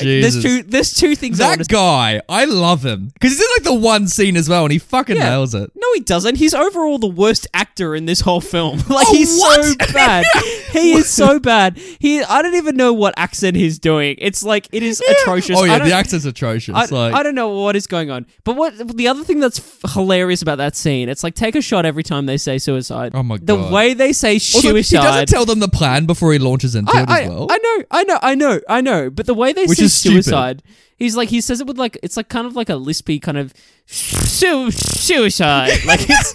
[0.00, 0.62] There's two.
[0.62, 1.40] There's two things.
[1.40, 4.48] I That want guy, I love him because he's in like the one scene as
[4.48, 5.30] well, and he fucking Yeah.
[5.30, 5.70] nails it.
[5.74, 6.36] No, he doesn't.
[6.36, 8.78] He's overall the worst actor in this whole film.
[8.88, 9.64] Like Oh, he's what?
[9.64, 10.24] so bad.
[10.72, 11.76] he is so bad.
[11.98, 12.22] He.
[12.22, 14.16] I don't even know what accent he's doing.
[14.18, 15.56] It's like it is atrocious.
[15.58, 16.74] Oh yeah, the accent's atrocious.
[16.74, 18.26] I, like, I don't know what is going on.
[18.44, 21.08] But what the other thing that's f- hilarious about that scene?
[21.08, 23.12] It's like take a shot every time they say suicide.
[23.14, 23.46] Oh my god.
[23.48, 24.68] The way they say suicide.
[24.68, 27.28] Also, he doesn't tell them the plan before he launches into I, it I, as
[27.28, 27.46] well.
[27.50, 29.10] I know, I know, I know, I know.
[29.10, 30.24] But the way they Which say stupid.
[30.24, 30.62] suicide,
[30.96, 33.36] he's like he says it with like it's like kind of like a lispy kind
[33.38, 33.52] of
[33.86, 35.72] su- suicide.
[35.86, 36.34] Like it's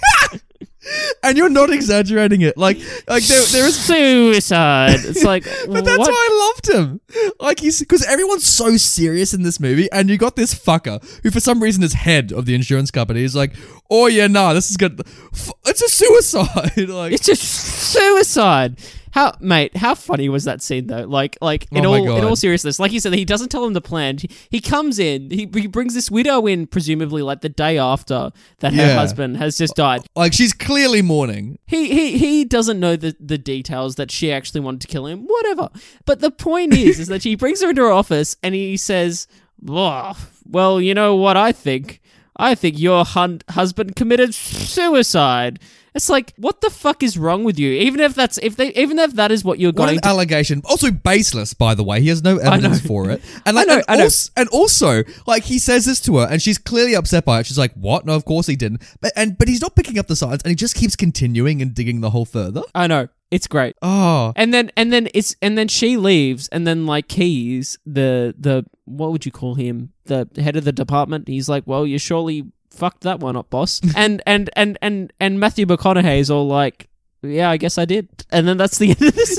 [1.23, 2.57] and you're not exaggerating it.
[2.57, 2.77] Like,
[3.07, 4.99] like there, there is suicide.
[5.03, 6.09] It's like But that's what?
[6.11, 7.01] why I loved him.
[7.39, 11.31] Like he's because everyone's so serious in this movie, and you got this fucker who,
[11.31, 13.21] for some reason, is head of the insurance company.
[13.21, 13.53] He's like,
[13.89, 15.01] "Oh yeah, nah, this is good.
[15.33, 18.77] F- It's a suicide." like, It's just suicide.
[19.11, 19.75] How, mate?
[19.77, 21.03] How funny was that scene though?
[21.05, 23.73] Like, like in Oh all in all seriousness, like you said, he doesn't tell him
[23.73, 24.17] the plan.
[24.17, 28.31] He, he comes in, he, he brings this widow in, presumably like the day after
[28.59, 28.93] that her Yeah.
[28.95, 30.01] husband has just died.
[30.01, 31.59] Uh, like she's clearly mourning.
[31.67, 35.25] He he he doesn't know the, the details that she actually wanted to kill him.
[35.27, 35.69] Whatever.
[36.05, 39.27] But the point is, is that she brings her into her office and he says,
[39.69, 40.15] "Ugh,
[40.49, 41.99] "Well, you know what I think?
[42.37, 45.59] I think your hun- husband committed suicide."
[45.93, 47.71] It's like, what the fuck is wrong with you?
[47.71, 50.07] Even if that's if they even if that is what you're What going an to.
[50.07, 50.61] allegation.
[50.65, 52.01] Also baseless, by the way.
[52.01, 53.21] He has no evidence for it.
[53.45, 54.03] And like, I know, and, I know.
[54.03, 57.45] Also, and also, like he says this to her, and she's clearly upset by it.
[57.45, 58.05] She's like, "What?
[58.05, 60.49] No, of course he didn't." But and but he's not picking up the signs, and
[60.51, 62.61] he just keeps continuing and digging the hole further.
[62.75, 63.75] I know it's great.
[63.81, 68.33] Oh, And then and then it's and then she leaves and then like Keyes the
[68.37, 71.99] the what would you call him the head of the department he's like well you're
[71.99, 73.81] surely fucked that one up boss.
[73.95, 76.87] And and and and and Matthew McConaughey's all like
[77.23, 79.37] yeah I guess I did and then that's the end of this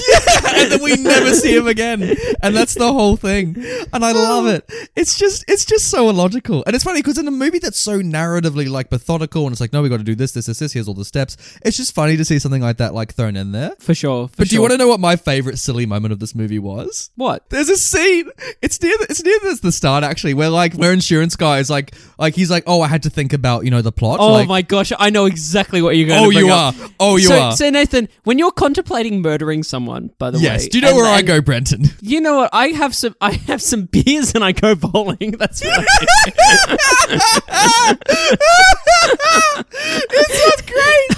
[0.54, 2.02] and then we never see him again.
[2.42, 3.56] And that's the whole thing.
[3.92, 4.14] And I oh.
[4.14, 4.70] love it.
[4.96, 6.62] It's just it's just so illogical.
[6.66, 9.72] And it's funny because in a movie that's so narratively like methodical and it's like,
[9.72, 11.36] no, we gotta do this, this, this, this, here's all the steps.
[11.64, 13.72] It's just funny to see something like that like thrown in there.
[13.78, 16.18] for sure for But do you want to know what my favorite silly moment of
[16.18, 17.10] this movie was?
[17.16, 18.30] what There's a scene.
[18.60, 18.96] It's near.
[18.98, 22.34] The, it's near the, the start actually, where like where insurance guy is like, like
[22.34, 24.18] he's like, oh, I had to think about you know the plot.
[24.20, 26.78] oh like, my gosh I know exactly what you're going Oh, to you up.
[26.78, 26.88] are.
[27.00, 27.52] Oh, you so, are.
[27.52, 30.44] so Nathan when you're contemplating murdering someone by the Yes.
[30.44, 30.68] way yes.
[30.68, 31.84] Do you know where I go, Brenton?
[32.00, 32.50] You know what?
[32.52, 33.14] I have some.
[33.20, 35.30] I have some beers and I go bowling.
[35.38, 36.32] That's what I do.
[40.10, 41.08] it's not great.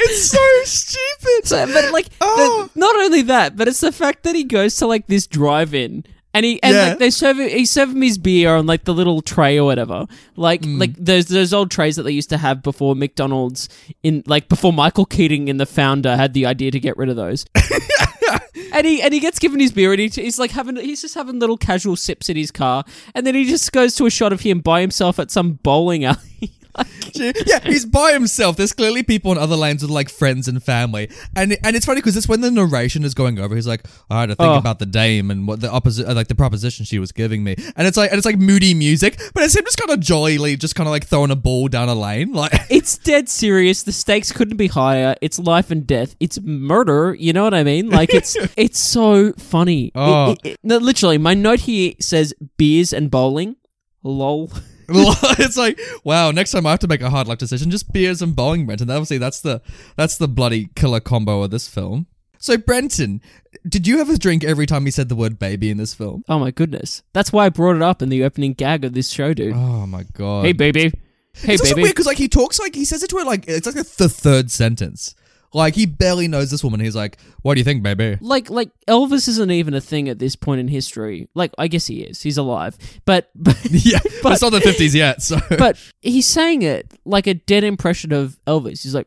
[0.00, 1.46] It's so stupid.
[1.48, 2.68] So, but like, the- Oh.
[2.74, 6.04] not only that, but it's the fact that he goes to like this drive-in.
[6.34, 6.88] And he and Yeah.
[6.88, 9.64] like they serve him, he serve him his beer on like the little tray or
[9.64, 10.80] whatever, like Mm.
[10.80, 13.68] like those those old trays that they used to have before McDonald's
[14.02, 17.14] in like before Michael Keaton in the founder had the idea to get rid of
[17.16, 17.46] those.
[18.72, 21.14] and he and he gets given his beer and he, he's like having he's just
[21.14, 24.32] having little casual sips in his car, and then he just goes to a shot
[24.32, 26.18] of him by himself at some bowling alley.
[27.14, 28.56] yeah, he's by himself.
[28.56, 32.00] There's clearly people in other lanes with like friends and family, and and it's funny
[32.00, 33.54] because it's when the narration is going over.
[33.54, 34.54] He's like, I had to think Oh.
[34.56, 37.54] about the dame and what the opposite, uh, like the proposition she was giving me,
[37.76, 40.56] and it's like and it's like moody music, but it's him just kind of jollily,
[40.56, 42.52] just kind of like throwing a ball down a lane, like.
[42.70, 43.82] it's dead serious.
[43.84, 45.14] The stakes couldn't be higher.
[45.20, 46.16] It's life and death.
[46.18, 47.14] It's murder.
[47.18, 47.90] You know what I mean?
[47.90, 49.86] Like it's it's so funny.
[49.86, 50.32] It- Oh.
[50.32, 53.56] it- it- no, literally, my note here says beers and bowling.
[54.02, 54.50] Lol.
[55.38, 56.30] it's like wow.
[56.30, 58.90] Next time I have to make a hard life decision, just beers and bowling, Brenton.
[58.90, 59.62] Obviously, that's the
[59.96, 62.06] that's the bloody killer combo of this film.
[62.38, 63.22] So, Brenton,
[63.66, 66.24] did you have a drink every time he said the word baby in this film?
[66.28, 67.02] Oh my goodness.
[67.14, 69.54] That's why I brought it up in the opening gag of this show, dude.
[69.54, 70.44] Oh my god!
[70.44, 70.82] hey baby.
[70.82, 71.52] Hey baby.
[71.54, 71.82] it's also baby.
[71.84, 74.08] weird because like he talks like he says it to her like it's like the
[74.10, 75.14] third sentence.
[75.54, 76.80] Like he barely knows this woman.
[76.80, 80.18] He's like, "What do you think, baby?" like like Elvis isn't even a thing at
[80.18, 81.28] this point in history.
[81.34, 82.20] Like I guess he is.
[82.20, 82.76] He's alive.
[83.04, 85.22] But but yeah, but it's not the fifties yet.
[85.22, 88.82] So but he's saying it like a dead impression of Elvis.
[88.82, 89.06] He's like,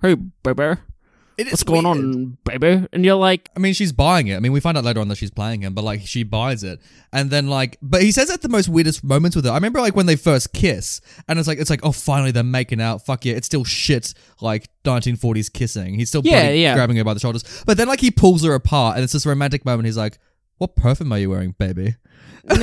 [0.00, 0.80] "Hey baby,
[1.50, 1.96] what's going weird.
[1.96, 4.36] on, baby?" And you're like, I mean, she's buying it.
[4.36, 6.62] I mean, we find out later on that she's playing him, but like she buys
[6.64, 6.80] it,
[7.12, 9.50] and then like, but he says at the most weirdest moments with her.
[9.50, 12.42] I remember like when they first kiss, and it's like it's like oh finally they're
[12.42, 13.04] making out.
[13.04, 15.94] Fuck yeah, it's still shit like 1940s kissing.
[15.94, 16.74] He's still Yeah, yeah.
[16.74, 19.26] grabbing her by the shoulders, but then like he pulls her apart, and it's this
[19.26, 19.86] romantic moment.
[19.86, 20.18] He's like,
[20.58, 21.96] "What perfume are you wearing, baby?"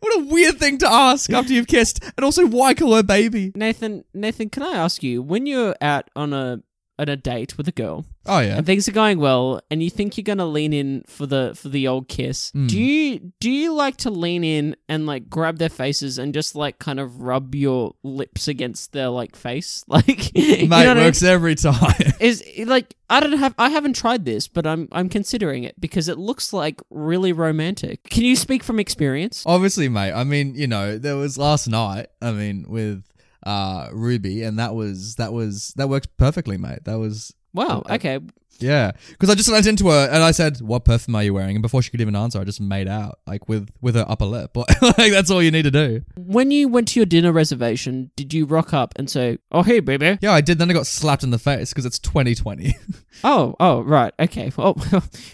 [0.00, 3.52] What a weird thing to ask after you've kissed, and also why call her baby?
[3.54, 6.60] Nathan, Nathan, can I ask you when you're out on a
[7.02, 9.90] on a date with a girl Oh yeah, and things are going well and you
[9.90, 12.68] think you're gonna lean in for the for the old kiss, Hmm.
[12.68, 16.54] do you do you like to lean in and like grab their faces and just
[16.54, 20.86] like kind of rub your lips against their like face, like you mate know what
[20.88, 21.04] I mean?
[21.04, 21.94] works every time.
[22.20, 26.06] Is like I don't have I haven't tried this, but I'm I'm considering it because
[26.08, 28.04] it looks like really romantic.
[28.04, 29.42] Can you speak from experience?
[29.46, 30.12] Obviously, mate.
[30.12, 32.06] I mean, you know, there was last night.
[32.22, 33.02] I mean, with
[33.44, 36.84] uh Ruby, and that was that was that worked perfectly, mate.
[36.84, 37.82] That was Wow.
[37.88, 38.20] Okay.
[38.58, 41.56] Yeah, because I just went into her and I said, "What perfume are you wearing?"
[41.56, 44.24] And before she could even answer, I just made out like with with her upper
[44.24, 44.56] lip.
[44.56, 46.02] like that's all you need to do.
[46.16, 49.80] When you went to your dinner reservation, did you rock up and say, "Oh, hey,
[49.80, 50.16] baby"?
[50.20, 50.58] Yeah, I did.
[50.58, 52.76] Then I got slapped in the face because it's 2020.
[53.24, 54.12] Oh, oh, right.
[54.18, 54.50] Okay.
[54.58, 54.74] Oh,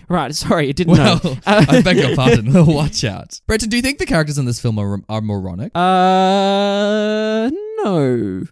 [0.08, 0.34] right.
[0.34, 1.36] Sorry, I didn't well, know.
[1.46, 2.52] Uh, I beg your pardon.
[2.66, 3.70] Watch out, Brenton.
[3.70, 5.72] Do you think the characters in this film are, are moronic?
[5.74, 7.50] Uh,
[7.82, 8.42] no,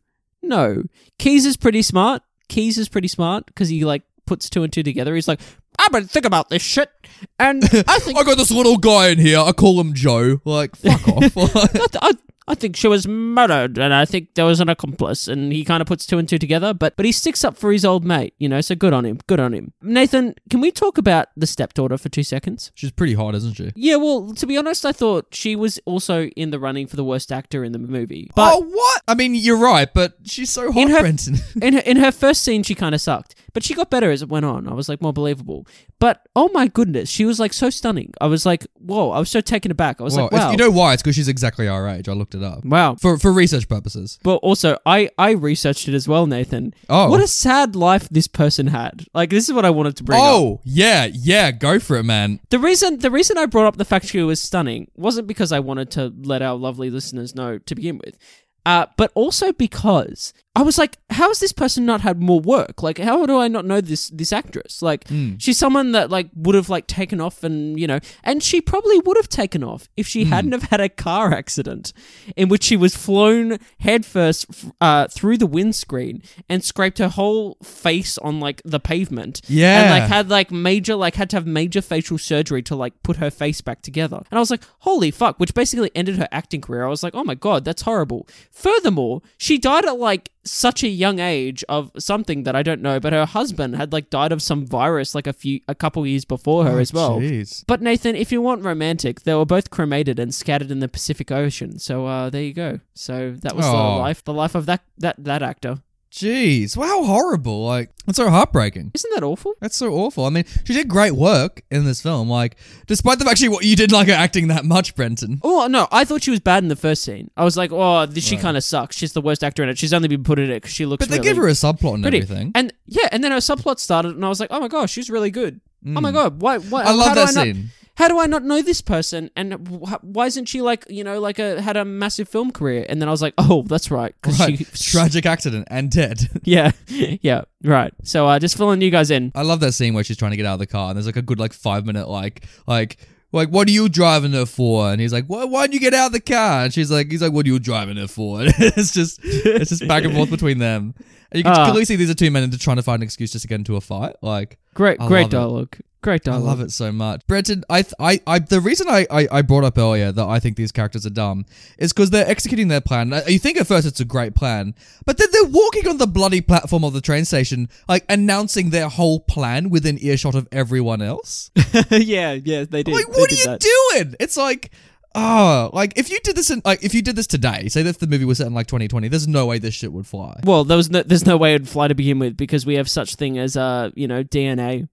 [0.42, 0.82] no.
[1.18, 2.22] Keyes is pretty smart.
[2.48, 5.14] Keyes is pretty smart because he like puts two and two together.
[5.14, 5.40] He's like,
[5.78, 6.90] I've been thinking about this shit,
[7.38, 9.38] and I think I got this little guy in here.
[9.38, 10.40] I call him Joe.
[10.44, 11.36] Like, fuck off.
[11.36, 12.12] I,
[12.48, 15.80] I, think she was murdered, and I think there was an accomplice, and he kind
[15.80, 16.72] of puts two and two together.
[16.74, 18.60] But but he sticks up for his old mate, you know.
[18.60, 19.18] So good on him.
[19.26, 19.72] Good on him.
[19.82, 22.70] Nathan, can we talk about the stepdaughter for two seconds?
[22.74, 23.72] She's pretty hot, isn't she?
[23.74, 27.04] Yeah, well, to be honest, I thought she was also in the running for the
[27.04, 28.30] worst actor in the movie.
[28.34, 29.02] But oh, what?
[29.08, 31.36] I mean, you're right, but she's so hot, In her- Brenton.
[31.60, 34.22] in her in her first scene, she kind of sucked, but she got better as
[34.22, 34.68] it went on.
[34.68, 35.66] I was like more believable.
[35.98, 38.12] But oh my goodness, she was like so stunning.
[38.20, 39.10] I was like, whoa!
[39.10, 39.98] I was so taken aback.
[39.98, 40.92] I was well, like, wow, you know why?
[40.92, 42.06] It's because she's exactly our age.
[42.08, 42.96] I looked it up wow.
[42.96, 44.18] for for research purposes.
[44.22, 46.74] But also, I I researched it as well, Nathan.
[46.90, 47.08] Oh.
[47.08, 49.06] what a sad life this person had.
[49.14, 50.26] Like this is what I wanted to bring up.
[50.26, 52.40] Oh, yeah, yeah, go for it, man.
[52.50, 55.60] The reason the reason I brought up the fact she was stunning wasn't because I
[55.60, 58.18] wanted to let our lovely listeners know to begin with.
[58.66, 62.82] Uh, but also because I was like, how has this person not had more work?
[62.82, 64.80] Like, how do I not know this this actress?
[64.82, 65.04] Like,
[65.38, 68.98] she's someone that like would have like taken off, and you know, and she probably
[69.00, 71.92] would have taken off if she hadn't have had a car accident
[72.36, 77.58] in which she was flown headfirst f- uh, through the windscreen and scraped her whole
[77.62, 79.42] face on like the pavement.
[79.46, 79.82] Yeah.
[79.82, 83.18] and like had like major like had to have major facial surgery to like put
[83.18, 84.22] her face back together.
[84.30, 86.84] And I was like, holy fuck, which basically ended her acting career.
[86.84, 88.26] I was like, oh my god, that's horrible.
[88.56, 92.98] Furthermore, she died at like such a young age of something that I don't know,
[92.98, 96.24] but her husband had like died of some virus like a few a couple years
[96.24, 97.16] before her as well.
[97.16, 97.64] Oh, Jeez.
[97.66, 101.30] But Nathan, if you want romantic, they were both cremated and scattered in the Pacific
[101.30, 101.78] Ocean.
[101.78, 102.80] So uh, there you go.
[102.94, 103.98] So that was the Oh.
[103.98, 105.82] life, the life of that that that actor.
[106.16, 106.78] Jeez.
[106.78, 107.66] Wow, horrible.
[107.66, 108.90] Like, that's so heartbreaking.
[108.94, 109.52] Isn't that awful?
[109.60, 110.24] That's so awful.
[110.24, 112.30] I mean, she did great work in this film.
[112.30, 115.40] Like, despite the fact she you didn't like her acting that much, Brenton.
[115.42, 117.30] Oh no, I thought she was bad in the first scene.
[117.36, 118.96] I was like, oh, this, she kind of sucks.
[118.96, 119.76] She's the worst actor in it.
[119.76, 121.04] She's only been put in it because she looks.
[121.04, 122.22] But they really give her a subplot and pretty.
[122.22, 122.52] everything.
[122.54, 125.10] And yeah, and then her subplot started, and I was like, oh my gosh, she's
[125.10, 125.60] really good.
[125.84, 126.16] Oh my hmm.
[126.16, 126.56] god, why?
[126.56, 126.84] why.
[126.84, 127.70] I love how do that not- scene.
[127.96, 129.30] How do I not know this person?
[129.36, 132.86] And wh- why isn't she like you know like a had a massive film career?
[132.88, 134.58] And then I was like, oh, that's right, because Right.
[134.58, 134.64] she.
[134.92, 136.20] Tragic accident and dead.
[136.44, 137.92] Yeah, yeah, right.
[138.04, 139.32] So uh, just filling you guys in.
[139.34, 141.06] I love that scene where she's trying to get out of the car and there's
[141.06, 142.98] like a good like five minute like like
[143.32, 144.90] like what are you driving her for?
[144.90, 146.64] And he's like, why why'd you get out of the car?
[146.64, 148.40] And she's like, he's like, what are you driving her for?
[148.42, 150.94] And it's just it's just back and forth between them.
[151.32, 151.64] And you can Ah.
[151.64, 153.56] clearly see these are two men into trying to find an excuse just to get
[153.56, 154.14] into a fight.
[154.22, 155.36] Like Great, I great love it.
[155.36, 155.76] dialogue.
[156.06, 157.26] Great I love it so much.
[157.26, 160.38] Brenton, I, th- I, I, the reason I, I, I brought up earlier that I
[160.38, 161.46] think these characters are dumb
[161.78, 163.12] is because they're executing their plan.
[163.26, 166.40] You think at first it's a great plan, but then they're walking on the bloody
[166.40, 171.50] platform of the train station, like announcing their whole plan within earshot of everyone else.
[171.90, 172.94] yeah, yeah, they did.
[172.94, 173.66] like, what are you that.
[173.92, 174.14] doing?
[174.20, 174.70] It's like,
[175.16, 177.98] oh, like if you did this in, like if you did this today, say that
[177.98, 180.38] the movie was set in like 2020, there's no way this shit would fly.
[180.44, 182.88] Well, there was no, there's no way it'd fly to begin with because we have
[182.88, 184.86] such thing as uh, you know, DNA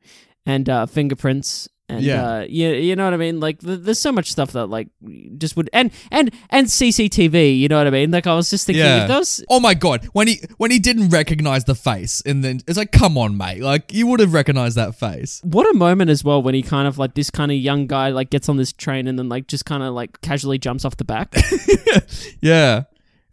[0.46, 2.24] and uh, fingerprints and Yeah.
[2.26, 3.42] uh, you, you know what I mean.
[3.42, 4.88] Like, th- there's so much stuff that like
[5.38, 7.58] just would and and and CCTV.
[7.60, 8.10] You know what I mean?
[8.10, 9.02] Like, I was just thinking, Yeah.
[9.04, 12.62] if those Oh my god, when he when he didn't recognize the face, and then
[12.68, 15.42] it's like, come on, mate, like you would have recognized that face.
[15.44, 18.10] what a moment as well when he kind of like this kind of young guy
[18.10, 20.96] like gets on this train and then like just kind of like casually jumps off
[20.98, 21.36] the back.
[22.42, 22.84] Yeah.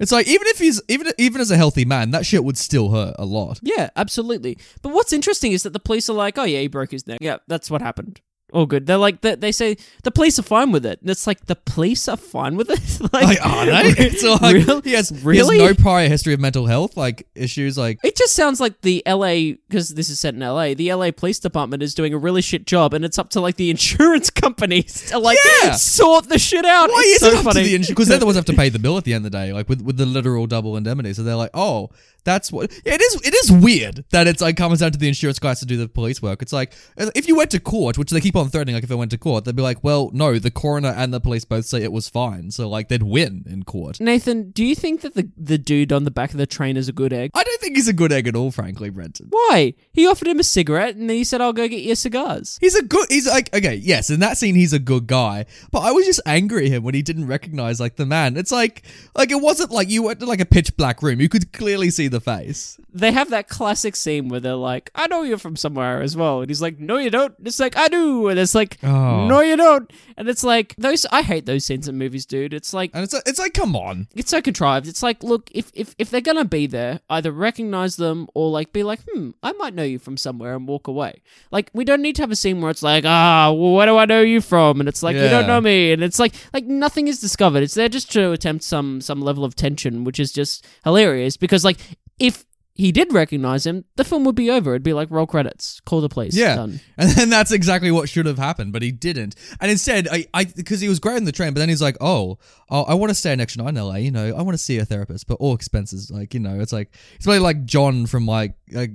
[0.00, 2.90] It's like even if he's even even as a healthy man, that shit would still
[2.90, 3.60] hurt a lot.
[3.62, 4.58] Yeah, absolutely.
[4.82, 7.18] But what's interesting is that the police are like, "Oh yeah, he broke his neck.
[7.20, 8.20] Yeah, that's what happened.
[8.52, 11.00] All good." They're like, they, they say the police are fine with it.
[11.00, 13.00] And it's like the police are fine with it.
[13.12, 13.94] like, Like, are they?
[13.98, 15.56] It's like Real- he has really?
[15.58, 17.76] he has no prior history of mental health like issues.
[17.78, 20.74] Like It just sounds like the LA because this is set in LA.
[20.74, 23.56] The LA police department is doing a really shit job, and it's up to like
[23.56, 25.72] the insurance companies to like Yeah.
[25.72, 26.90] sort the shit out.
[26.90, 27.88] why it's is so it up funny to the insurance?
[27.90, 29.52] Because they're the ones have to pay the bill at the end of the day,
[29.52, 31.12] like with, with the literal double indemnity.
[31.14, 32.72] So they're like, oh, that's what.
[32.84, 33.14] It is.
[33.22, 35.88] It is weird that it's like comes down to the insurance guys to do the
[35.88, 36.42] police work.
[36.42, 38.94] It's like if you went to court, which they keep on threatening, like if I
[38.94, 41.82] went to court, they'd be like, well, no, the coroner and the police both say
[41.82, 44.00] it was fine, so like they'd win in court.
[44.00, 46.88] Nathan, do you think that the the dude on the back of the train is
[46.88, 47.30] a good egg?
[47.34, 49.28] I don't think he's a good egg at all, frankly, Brenton.
[49.30, 49.74] Why?
[49.92, 52.74] He offered him a cigarette, and then he said, "I'll go get you cigars." He's
[52.74, 53.06] a good.
[53.08, 54.10] He's like okay, yes.
[54.10, 55.46] In that scene, he's a good guy.
[55.70, 58.36] But I was just angry at him when he didn't recognize like the man.
[58.36, 58.82] It's like
[59.14, 61.20] like it wasn't like you went to like a pitch black room.
[61.20, 62.78] You could clearly see the face.
[62.92, 66.40] they have that classic scene where they're like, "I know you're from somewhere as well,"
[66.40, 69.26] and he's like, "No, you don't." It's like, "I do," and it's like, Oh.
[69.28, 71.06] "No, you don't," and it's like those.
[71.12, 72.52] I hate those scenes in movies, dude.
[72.52, 74.08] It's like And it's it's like, come on.
[74.14, 74.88] it's so contrived.
[74.88, 78.72] It's like, look, if if if they're gonna be there, either recognize them or like
[78.72, 81.22] be like, "Hmm, I might know you from somewhere," and walk away.
[81.52, 83.96] Like we don't need to have a scene where it's like, "Ah, well, where do
[83.96, 86.64] I know you from?" and it's like, "You don't know me," and it's like like
[86.66, 87.62] nothing is discovered.
[87.62, 91.64] It's there just to attempt some some level of tension, which is just hilarious because
[91.64, 91.78] like
[92.20, 92.44] if
[92.74, 94.70] he did recognize him, the film would be over.
[94.72, 96.54] It'd be like roll credits, call the police, Yeah.
[96.54, 96.80] done.
[96.96, 99.34] And then that's exactly what should have happened, but he didn't.
[99.60, 101.96] And instead, I, I, because he was great on the train, but then he's like,
[102.00, 102.38] oh,
[102.70, 103.96] oh I want to stay an extra night in LA.
[103.96, 106.72] You know, I want to see a therapist, but all expenses, like, you know, it's
[106.72, 108.92] like it's really like John from like, like,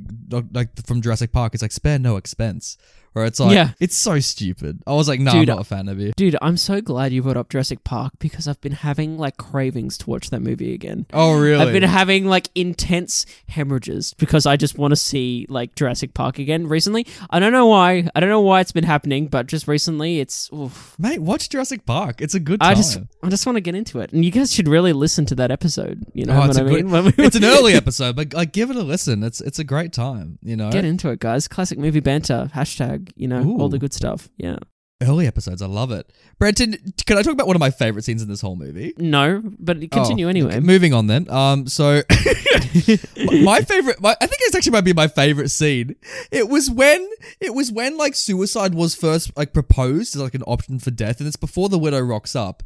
[0.51, 1.53] like from Jurassic Park.
[1.53, 2.78] It's like spare no expense,
[3.16, 3.72] where it's like, Yeah.
[3.80, 4.82] it's so stupid.
[4.86, 6.11] I was like, no, Dude, I'm not a fan of you.
[6.18, 9.97] Dude, I'm so glad you brought up Jurassic Park because I've been having like cravings
[9.99, 11.05] to watch that movie again.
[11.13, 11.61] Oh, really?
[11.66, 16.39] I've been having like intense hemorrhages because I just want to see like Jurassic Park
[16.39, 17.07] again recently.
[17.30, 18.09] I don't know why.
[18.13, 20.95] I don't know why it's been happening, but just recently it's oof.
[20.99, 22.22] Mate, watch Jurassic Park.
[22.22, 22.72] It's a good time.
[22.72, 24.11] I just I just want to get into it.
[24.11, 26.63] And you guys should really listen to that episode, you know Oh, what it's I
[26.63, 26.89] mean?
[26.89, 29.24] good- it's an early episode, but like, give it a listen.
[29.24, 30.38] It's it's a great time.
[30.41, 31.47] You know, Get into it, guys.
[31.47, 32.49] Classic movie banter.
[32.53, 34.30] Hashtag, you know, all the good stuff.
[34.38, 34.58] Yeah.
[35.01, 36.12] early episodes, I love it.
[36.39, 36.76] Brenton,
[37.06, 38.93] can I talk about one of my favorite scenes in this whole movie?
[38.97, 40.60] No, but continue Oh, anyway.
[40.62, 41.30] moving on then.
[41.30, 42.01] Um, so
[43.18, 45.95] my- my favorite, my, I think it's actually might be my favorite scene.
[46.32, 47.08] It was when
[47.39, 51.20] it was when like suicide was first like proposed as like an option for death,
[51.20, 52.64] and it's before the widow rocks up,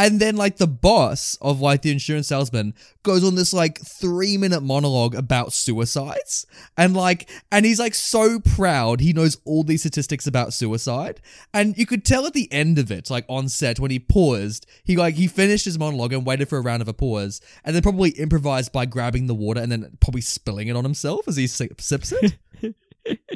[0.00, 2.72] and then like the boss of like the insurance salesman
[3.02, 8.40] goes on this like three minute monologue about suicides, and like and he's like so
[8.40, 11.20] proud he knows all these statistics about suicide,
[11.52, 14.66] and you could tell at the end of it, like on set when he paused,
[14.84, 17.82] he like he finished his monologue and waited for a round of applause, and then
[17.82, 21.46] probably improvised by grabbing the water and then probably spilling it on himself as he
[21.46, 22.38] sips it.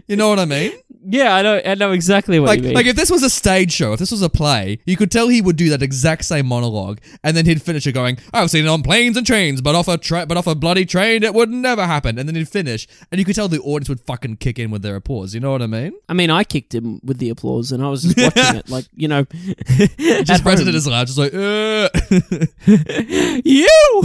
[0.07, 0.73] You know what I mean?
[1.07, 2.75] yeah, I know I know exactly what Like, you mean.
[2.75, 5.29] like if this was a stage show, if this was a play, you could tell
[5.29, 8.65] he would do that exact same monologue, and then he'd finish it going, "I've seen
[8.65, 11.35] it on planes and trains, but off a tra- but off a bloody train, it
[11.35, 14.37] would never happen." And then he'd finish, and you could tell the audience would fucking
[14.37, 15.35] kick in with their applause.
[15.35, 15.93] You know what I mean?
[16.09, 18.87] I mean, I kicked him with the applause, and I was just watching it, like
[18.95, 21.89] you know, Just at president as loud, just like, "Uh."
[23.45, 24.03] you,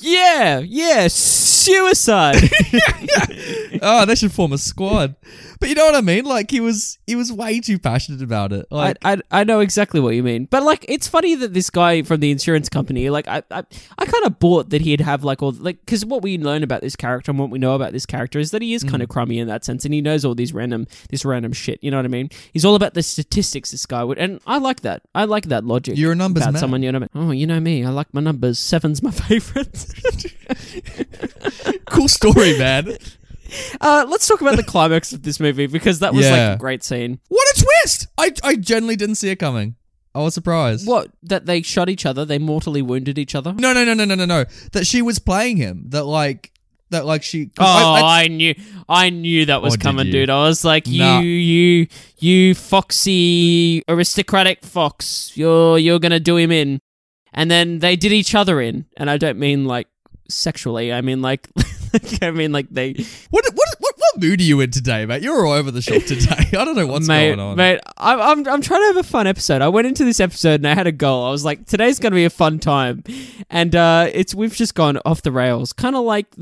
[0.00, 2.36] yeah, yeah, suicide.
[3.82, 5.14] oh, they should form a squad.
[5.60, 6.24] But you know what I mean?
[6.26, 8.66] Like he was, he was way too passionate about it.
[8.70, 11.70] I, Like, I I know exactly what you mean, but like it's funny that this
[11.70, 13.62] guy from the insurance company, like I I,
[13.98, 16.82] I kind of bought that he'd have like all like because what we learn about
[16.82, 19.04] this character and what we know about this character is that he is kind Mm.
[19.04, 21.78] of crummy in that sense, and he knows all these random this random shit.
[21.82, 22.28] You know what I mean?
[22.52, 23.70] He's all about the statistics.
[23.70, 25.02] This guy would, and I like that.
[25.14, 25.96] I like that logic.
[25.96, 26.60] You're a numbers about man.
[26.60, 26.82] someone.
[26.82, 26.98] You know?
[27.00, 27.23] what I mean?
[27.26, 27.84] Oh, you know me.
[27.84, 28.58] I like my numbers.
[28.58, 29.86] Seven's my favorite.
[31.86, 32.96] cool story, man.
[33.80, 36.82] Uh, let's talk about the climax of this movie because that was like a great
[36.82, 37.20] scene.
[37.28, 38.08] What a twist!
[38.18, 39.76] I, I genuinely didn't see it coming.
[40.14, 40.86] I was surprised.
[40.86, 43.52] What that they shot each other, they mortally wounded each other.
[43.52, 44.44] No, no, no, no, no, no, no.
[44.72, 45.84] That she was playing him.
[45.88, 46.52] That like,
[46.90, 47.50] that like she.
[47.58, 48.54] Oh, I- knew,
[48.88, 50.12] I knew that was Oh, did coming, you?
[50.12, 50.30] dude.
[50.30, 51.20] I was like, you, Nah.
[51.20, 51.86] you,
[52.18, 55.32] you, foxy aristocratic fox.
[55.36, 56.80] You're, you're gonna do him in,
[57.34, 59.88] and then they did each other in, and I don't mean like
[60.28, 60.92] sexually.
[60.92, 61.48] I mean like,
[62.22, 62.92] I mean like they,
[63.30, 65.22] what, what, what, what mood are you in today, mate?
[65.22, 66.56] You're all over the shop today.
[66.56, 67.56] I don't know what's mate, going on.
[67.56, 67.80] mate.
[67.98, 69.60] I'm, I'm, I'm trying to have a fun episode.
[69.62, 71.24] I went into this episode and I had a goal.
[71.24, 73.02] I was like, today's gonna be a fun time,
[73.50, 76.26] and uh, it's we've just gone off the rails, kind of like.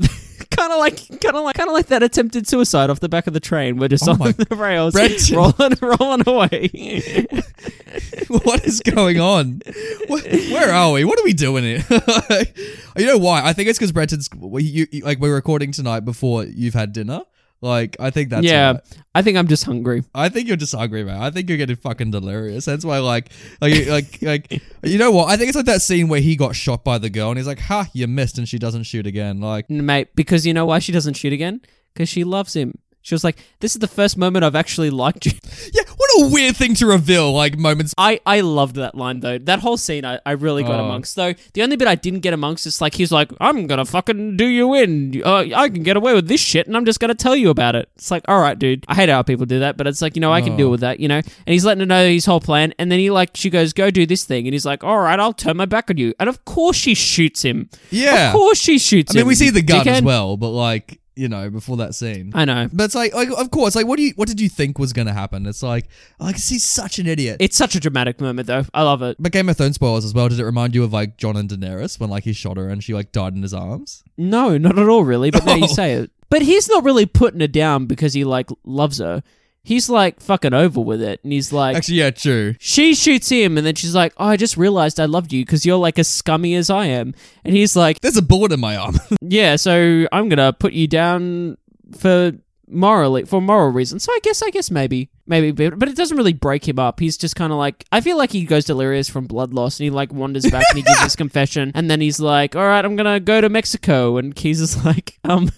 [0.63, 3.27] Kind of like, kind of like, kind of like that attempted suicide off the back
[3.27, 3.77] of the train.
[3.77, 5.35] We're just Oh on my- the rails, Brenton.
[5.37, 7.25] rolling, rolling away.
[8.29, 9.61] what is going on?
[10.07, 11.03] Wh- Where are we?
[11.03, 11.83] What are we doing here?
[12.97, 13.41] you know why?
[13.43, 14.29] I think it's because Brenton's.
[14.35, 17.23] we- You, you- like we're recording tonight before you've had dinner.
[17.63, 18.79] Like I think that's yeah.
[19.15, 20.03] I think I'm just hungry.
[20.13, 21.21] I think you're just hungry, man.
[21.21, 22.65] I think you're getting fucking delirious.
[22.65, 23.29] That's why, like,
[23.61, 25.29] like, like, like, you know what?
[25.29, 27.47] I think it's like that scene where he got shot by the girl, and he's
[27.47, 29.39] like, "Ha, you missed," and she doesn't shoot again.
[29.39, 31.61] Like, mate, because you know why she doesn't shoot again?
[31.93, 32.77] Because she loves him.
[33.03, 35.33] She was like, "This is the first moment I've actually liked you."
[35.73, 37.31] yeah, what a weird thing to reveal.
[37.33, 37.93] Like moments.
[37.97, 39.37] I I loved that line though.
[39.37, 40.85] That whole scene, I, I really got Oh.
[40.85, 41.15] amongst.
[41.15, 44.37] Though the only bit I didn't get amongst is like he's like, "I'm gonna fucking
[44.37, 45.21] do you in.
[45.23, 47.75] Uh, I can get away with this shit, and I'm just gonna tell you about
[47.75, 48.85] it." It's like, all right, dude.
[48.87, 50.57] I hate how people do that, but it's like you know I can Oh.
[50.57, 51.17] deal with that, you know.
[51.17, 53.91] And he's letting her know his whole plan, and then he like she goes, "Go
[53.91, 56.29] do this thing," and he's like, "All right, I'll turn my back on you." And
[56.29, 57.69] of course she shoots him.
[57.91, 58.27] Yeah.
[58.29, 59.19] Of course she shoots him.
[59.19, 62.31] I mean, we see the gun as well, but like, you know, before that scene.
[62.33, 62.69] I know.
[62.73, 64.93] But it's like, like, of course, like, what do you, what did you think was
[64.93, 65.45] gonna happen?
[65.45, 65.87] It's like,
[66.19, 67.37] oh, like, he's such an idiot.
[67.39, 68.65] It's such a dramatic moment, though.
[68.73, 69.17] I love it.
[69.19, 70.29] but Game of Thrones spoilers as well.
[70.29, 72.83] Did it remind you of like Jon and Daenerys when like he shot her and
[72.83, 74.03] she like died in his arms?
[74.17, 75.31] No, not at all, really.
[75.31, 75.73] But now you Oh.
[75.73, 76.11] say it.
[76.29, 79.21] But he's not really putting her down because he like loves her.
[79.65, 82.55] He's like fucking over with it, and he's like, Actually, yeah, true.
[82.59, 85.65] she shoots him, and then she's like, "Oh, I just realized I loved you because
[85.65, 88.75] you're like as scummy as I am." And he's like, There's a bullet in my
[88.75, 88.99] arm.
[89.21, 91.57] "Yeah, so I'm gonna put you down
[91.97, 92.33] for
[92.67, 96.17] morally for moral reasons." So I guess, I guess maybe, maybe, but but it doesn't
[96.17, 96.99] really break him up.
[96.99, 99.85] He's just kind of like, I feel like he goes delirious from blood loss, and
[99.85, 102.83] he like wanders back and he gives his confession, and then he's like, "All right,
[102.83, 105.51] I'm gonna go to Mexico," and Keyes is like, "Um."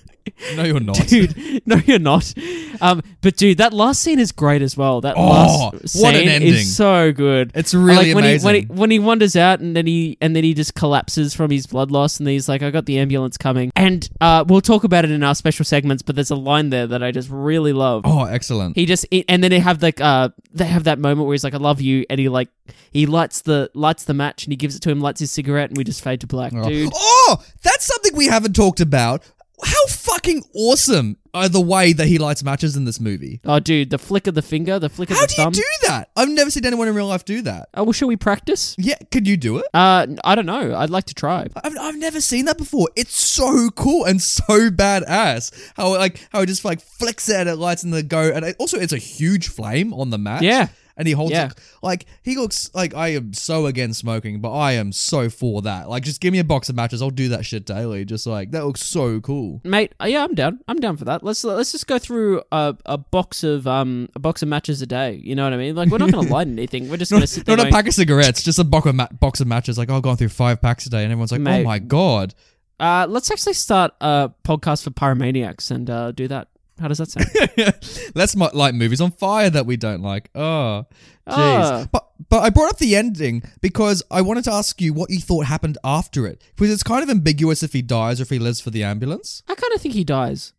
[0.56, 0.96] No, you're not.
[1.08, 1.66] dude.
[1.68, 2.34] No, you're not.
[2.82, 5.02] Um, but dude, that last scene is great as well.
[5.02, 5.28] That Oh,
[5.74, 6.54] last scene what an ending.
[6.54, 7.52] is so good.
[7.56, 8.40] It's really like when amazing.
[8.40, 11.34] He, when, he, when he wanders out and then he and then he just collapses
[11.34, 14.62] from his blood loss and he's like, "I got the ambulance coming." And uh, we'll
[14.62, 16.04] talk about it in our special segments.
[16.04, 18.04] But there's a line there that I just really love.
[18.06, 18.76] oh, excellent.
[18.76, 21.54] He just and then they have like uh they have that moment where he's like,
[21.54, 22.50] "I love you," and he like
[22.92, 25.70] he lights the lights the match and he gives it to him, lights his cigarette,
[25.70, 26.92] and we just fade to black, dude.
[26.94, 29.24] Oh, that's something we haven't talked about.
[29.64, 33.40] How fucking awesome are the way that he lights matches in this movie?
[33.46, 35.18] Oh, dude, the flick of the finger, the flick of.
[35.18, 35.54] How the do you thumb.
[35.54, 36.10] do that?
[36.16, 37.70] I've never seen anyone in real life do that.
[37.74, 38.76] oh, well, shall we practice?
[38.78, 39.66] Yeah, could you do it?
[39.74, 40.76] Uh, I don't know.
[40.76, 41.48] I'd like to try.
[41.64, 42.90] I've, I've never seen that before.
[42.96, 45.52] It's so cool and so badass.
[45.76, 48.44] How like how it just like flicks it and it lights in the go, and
[48.46, 50.44] it, also it's a huge flame on the match.
[50.44, 50.68] Yeah.
[50.98, 51.48] And he holds Yeah.
[51.48, 55.62] it like he looks like I am so against smoking, but I am so for
[55.64, 55.90] that.
[55.90, 58.06] Like, just give me a box of matches, I'll do that shit daily.
[58.06, 59.62] Just like that looks so cool.
[59.64, 60.60] Mate, uh, yeah, I'm down.
[60.68, 61.24] I'm down for that.
[61.24, 64.86] Let's let's just go through a, a box of um a box of matches a
[64.88, 65.20] day.
[65.24, 65.76] You know what I mean?
[65.76, 66.90] Like we're not gonna light anything.
[66.90, 67.58] We're just gonna sit there.
[67.58, 69.78] Not a pack of cigarettes, just a box of, ma- box of matches.
[69.78, 71.62] Like, oh, I've gone through five packs a day, and everyone's like, Mate.
[71.62, 72.34] oh my god.
[72.80, 76.48] uh, let's actually start a podcast for pyromaniacs and uh, do that.
[76.80, 78.12] How does that sound?
[78.16, 80.30] Let's mo- like movies on fire that we don't like.
[80.36, 80.86] Oh,
[81.28, 81.34] jeez.
[81.34, 81.88] Ah.
[81.92, 85.20] But but I brought up the ending because I wanted to ask you what you
[85.20, 88.40] thought happened after it because it's kind of ambiguous if he dies or if he
[88.40, 89.42] lives for the ambulance.
[89.48, 90.54] I kind of think he dies.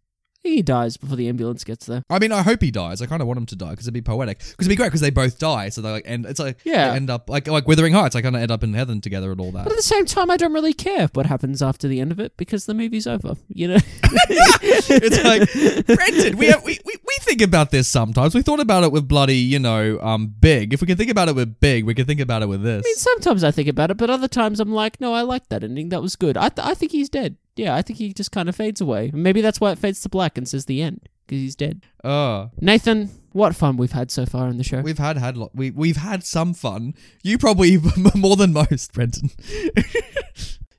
[0.54, 2.02] He dies before the ambulance gets there.
[2.08, 3.02] I mean, I hope he dies.
[3.02, 4.38] I kind of want him to die because it'd be poetic.
[4.38, 5.68] Because it'd be great because they both die.
[5.68, 6.26] So they like end.
[6.26, 6.90] It's like Yeah.
[6.90, 8.14] they end up like like Wuthering Heights.
[8.16, 9.64] I kind of end up in heaven together and all that.
[9.64, 12.20] But at the same time, I don't really care what happens after the end of
[12.20, 13.34] it because the movie's over.
[13.48, 13.78] You know?
[14.30, 16.36] it's like Brenton.
[16.36, 18.34] We, have, we we we think about this sometimes.
[18.34, 20.72] We thought about it with bloody you know um big.
[20.74, 22.82] If we can think about it with big, we can think about it with this.
[22.84, 25.48] I mean, sometimes I think about it, but other times I'm like, no, I like
[25.48, 25.88] that ending.
[25.90, 26.36] That was good.
[26.36, 27.36] I, th- I think he's dead.
[27.56, 29.10] Yeah, I think he just kind of fades away.
[29.12, 31.84] Maybe that's why it fades to black and says the end because he's dead.
[32.04, 32.50] Oh.
[32.60, 34.80] Nathan, what fun we've had so far in the show.
[34.80, 36.94] We've had had lo- we we've had some fun.
[37.22, 37.78] You probably
[38.14, 39.30] more than most, Brenton.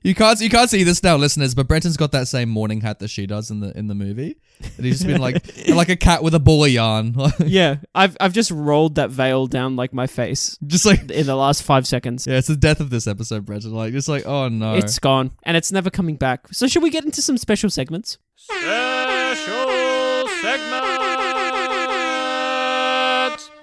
[0.08, 2.98] you can't you can't see this now, listeners, but Brenton's got that same mourning hat
[3.00, 4.38] that she does in the in the movie.
[4.76, 8.16] And he's just been like like a cat with a ball of yarn, yeah, I've
[8.18, 11.86] I've just rolled that veil down like my face just like in the last five
[11.86, 12.26] seconds.
[12.26, 13.72] yeah, it's the death of this episode, Brenton.
[13.72, 16.48] Like just like oh no, It's gone and it's never coming back.
[16.52, 18.18] So should we get into some special segments?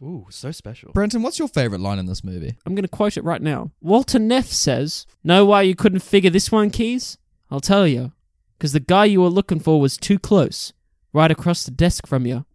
[0.02, 0.92] Ooh so special.
[0.94, 2.58] Brenton, what's your favorite line in this movie?
[2.66, 3.72] I'm going to quote it right now.
[3.82, 7.18] Walter Neff says, Know why you couldn't figure this one, Keyes?
[7.50, 8.12] I'll tell you.
[8.58, 10.74] Because the guy you were looking for was too close,
[11.14, 12.46] right across the desk from you.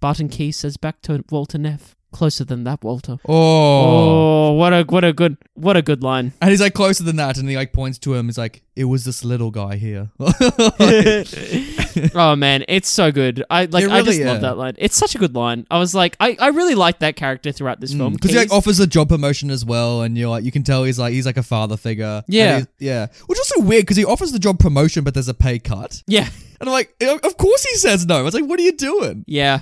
[0.00, 3.18] Barton Keyes says back to Walter Neff, Closer than that, Walter.
[3.28, 4.48] Oh.
[4.48, 6.32] Oh, what a what a good what a good line.
[6.40, 8.26] And he's like closer than that, and he like points to him.
[8.26, 10.08] He's like, "It was this little guy here."
[12.14, 13.44] oh man, it's so good.
[13.50, 14.74] I like It I just really love that line.
[14.78, 15.66] It's such a good line.
[15.70, 18.14] I was like I, I really like that character throughout this film.
[18.14, 18.34] because Mm.
[18.34, 20.98] he like offers a job promotion as well, and you're like, you can tell he's
[20.98, 22.22] like he's like a father figure.
[22.26, 22.62] Yeah.
[22.78, 23.08] yeah.
[23.26, 26.02] Which is also weird because he offers the job promotion, but there's a pay cut,
[26.06, 26.28] yeah.
[26.60, 28.18] and I'm like, of course he says no.
[28.18, 29.24] I was like, what are you doing?
[29.26, 29.60] Yeah.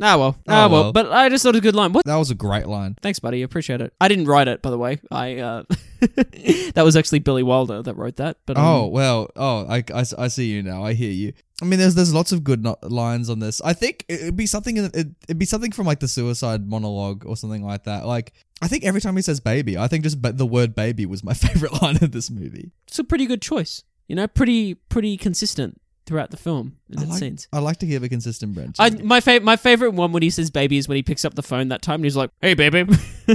[0.00, 0.36] Ah well.
[0.38, 0.82] Oh, Ah well.
[0.84, 0.92] well.
[0.92, 1.92] But I just thought it was a good line.
[1.92, 2.96] What That was a great line.
[3.02, 3.42] Thanks, buddy.
[3.42, 3.92] Appreciate it.
[4.00, 5.00] I didn't write it, by the way.
[5.10, 5.62] I uh,
[6.00, 8.38] that was actually Billy Wilder that wrote that.
[8.46, 10.84] But um, Oh well, oh I, I, I see you now.
[10.84, 11.32] I hear you.
[11.62, 13.60] I mean, there's there's lots of good no- lines on this.
[13.62, 14.94] I think it'd be something in it,
[15.28, 18.06] it'd be something from like the suicide monologue or something like that.
[18.06, 18.32] Like
[18.62, 21.22] I think every time he says baby, I think just ba- the word baby was
[21.22, 22.72] my favorite line of this movie.
[22.88, 23.82] it's a pretty good choice.
[24.08, 25.80] You know, pretty pretty consistent
[26.10, 27.46] throughout the film in I its like, scenes.
[27.52, 28.74] I like to give a consistent Brent.
[28.80, 31.34] I, my fa- my favorite one when he says baby is when he picks up
[31.34, 32.82] the phone that time and he's like, "Hey, baby."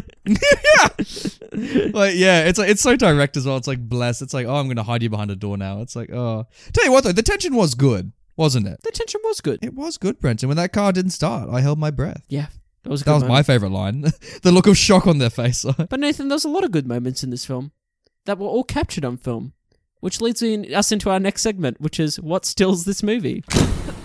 [1.93, 3.55] like yeah, it's like it's so direct as well.
[3.55, 4.21] It's like bless.
[4.21, 5.79] It's like oh, I'm gonna hide you behind a door now.
[5.79, 8.81] It's like oh, tell you what though, the tension was good, wasn't it?
[8.83, 9.59] the tension was good.
[9.63, 10.49] It was good, Brenton.
[10.49, 12.25] When that car didn't start, I held my breath.
[12.27, 12.47] Yeah,
[12.83, 14.01] that was a That was my favorite line.
[14.41, 15.63] the look of shock on their face.
[15.63, 17.71] But Nathan, there's a lot of good moments in this film
[18.25, 19.53] that were all captured on film,
[19.99, 23.43] which leads in, us into our next segment, which is what stills this movie.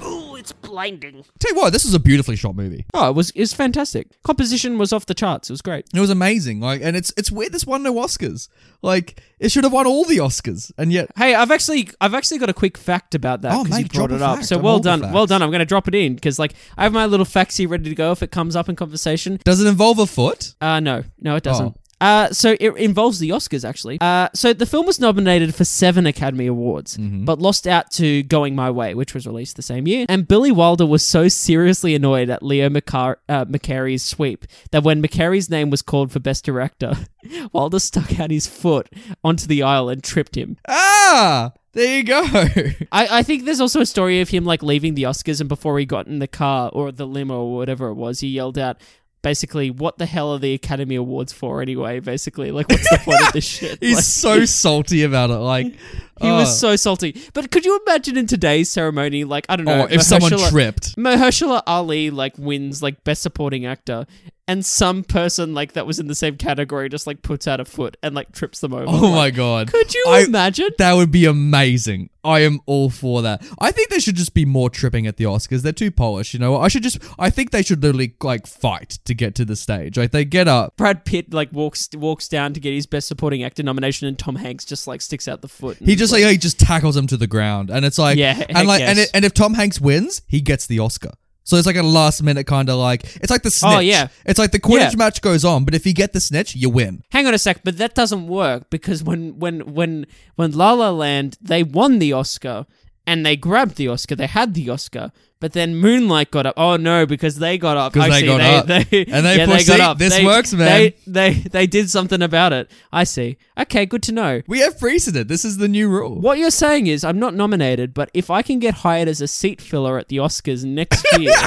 [0.03, 1.25] Ooh, it's It's blinding.
[1.39, 2.87] Tell you what, this is a beautifully shot movie.
[2.95, 4.07] Oh, it was it was fantastic.
[4.23, 5.51] Composition was off the charts.
[5.51, 5.87] It was great.
[5.95, 6.61] It was amazing.
[6.61, 8.49] Like, and it's it's weird this won no Oscars.
[8.83, 12.39] Like, it should have won all the Oscars, and yet Hey, I've actually I've actually
[12.39, 14.37] got a quick fact about that Oh, because you mate, brought drop it up.
[14.37, 14.49] fact.
[14.49, 15.29] So I'm well all for done, well facts.
[15.29, 15.43] done.
[15.43, 17.91] I'm going to drop it in because like I have my little facts here ready
[17.91, 19.39] to go if it comes up in conversation.
[19.45, 20.55] does it involve a foot?
[20.63, 21.67] Uh no, no, it doesn't.
[21.77, 21.80] Oh.
[22.01, 23.99] Uh, so it involves the Oscars actually.
[24.01, 27.25] Uh, so the film was nominated for seven Academy Awards, Mm-hmm.
[27.25, 30.07] but lost out to Going My Way, which was released the same year.
[30.09, 35.03] And Billy Wilder was so seriously annoyed at Leo McCar- uh, McCarey's sweep that when
[35.03, 36.95] McCarey's name was called for Best Director,
[37.53, 38.89] Wilder stuck out his foot
[39.23, 40.57] onto the aisle and tripped him.
[40.69, 42.23] Ah, there you go.
[42.93, 45.79] I, I think there's also a story of him like leaving the Oscars and before
[45.79, 48.81] he got in the car or the limo or whatever it was, he yelled out
[49.23, 52.01] basically, what the hell are the Academy Awards for anyway?
[52.01, 53.79] Basically, like what's the point of this shit?
[53.81, 55.35] He's Like, so salty about it.
[55.35, 55.67] Like,
[56.21, 56.37] he oh.
[56.37, 56.53] was uh.
[56.53, 57.21] so salty.
[57.33, 60.33] But could you imagine in today's ceremony, like I don't oh, know, Oh, if someone
[60.51, 60.97] tripped.
[60.97, 64.07] Mahershala Ali like wins like best supporting actor,
[64.51, 67.65] and some person like that was in the same category just like puts out a
[67.65, 68.87] foot and like trips them over.
[68.89, 69.73] Oh Like, my god.
[69.73, 70.71] Could you I- imagine?
[70.79, 72.11] That would be amazing.
[72.23, 73.43] I am all for that.
[73.61, 75.63] I think there should just be more tripping at the Oscars.
[75.63, 76.57] They're too polished, you know.
[76.59, 79.97] I should just I think they should literally like fight to get to the stage.
[79.97, 80.77] Like they get up.
[80.77, 84.37] Brad Pitt like walks walks down to get his best supporting actor nomination, and Tom
[84.37, 85.79] Hanks just like sticks out the foot.
[85.79, 88.69] He just like he just tackles him to the ground, and it's like Yeah, and
[88.69, 91.13] like and it, and if Tom Hanks wins, he gets the Oscar.
[91.51, 93.73] So it's like a last minute kind of like it's like the oh, snitch.
[93.75, 94.07] Oh, yeah.
[94.25, 94.99] it's like the Quidditch Yeah.
[94.99, 97.03] match goes on, but if you get the snitch, you win.
[97.11, 100.91] Hang on a sec, but that doesn't work because when when when when La La
[100.91, 102.67] Land they won the Oscar
[103.05, 105.11] and they grabbed the Oscar, they had the Oscar,
[105.41, 106.55] but then Moonlight got up.
[106.57, 107.93] Oh no, because they got up.
[107.95, 108.67] 'Cause I they see, got they, up.
[108.67, 109.99] They, And they yeah, put- they got up.
[109.99, 110.67] this They- works, man.
[110.67, 112.71] They, they they did something about it.
[112.93, 113.39] I see.
[113.59, 114.41] Okay, good to know.
[114.47, 115.29] We have precedent.
[115.29, 116.21] This is the new rule.
[116.21, 119.27] What you're saying is I'm not nominated, but if I can get hired as a
[119.29, 121.33] seat filler at the Oscars next year,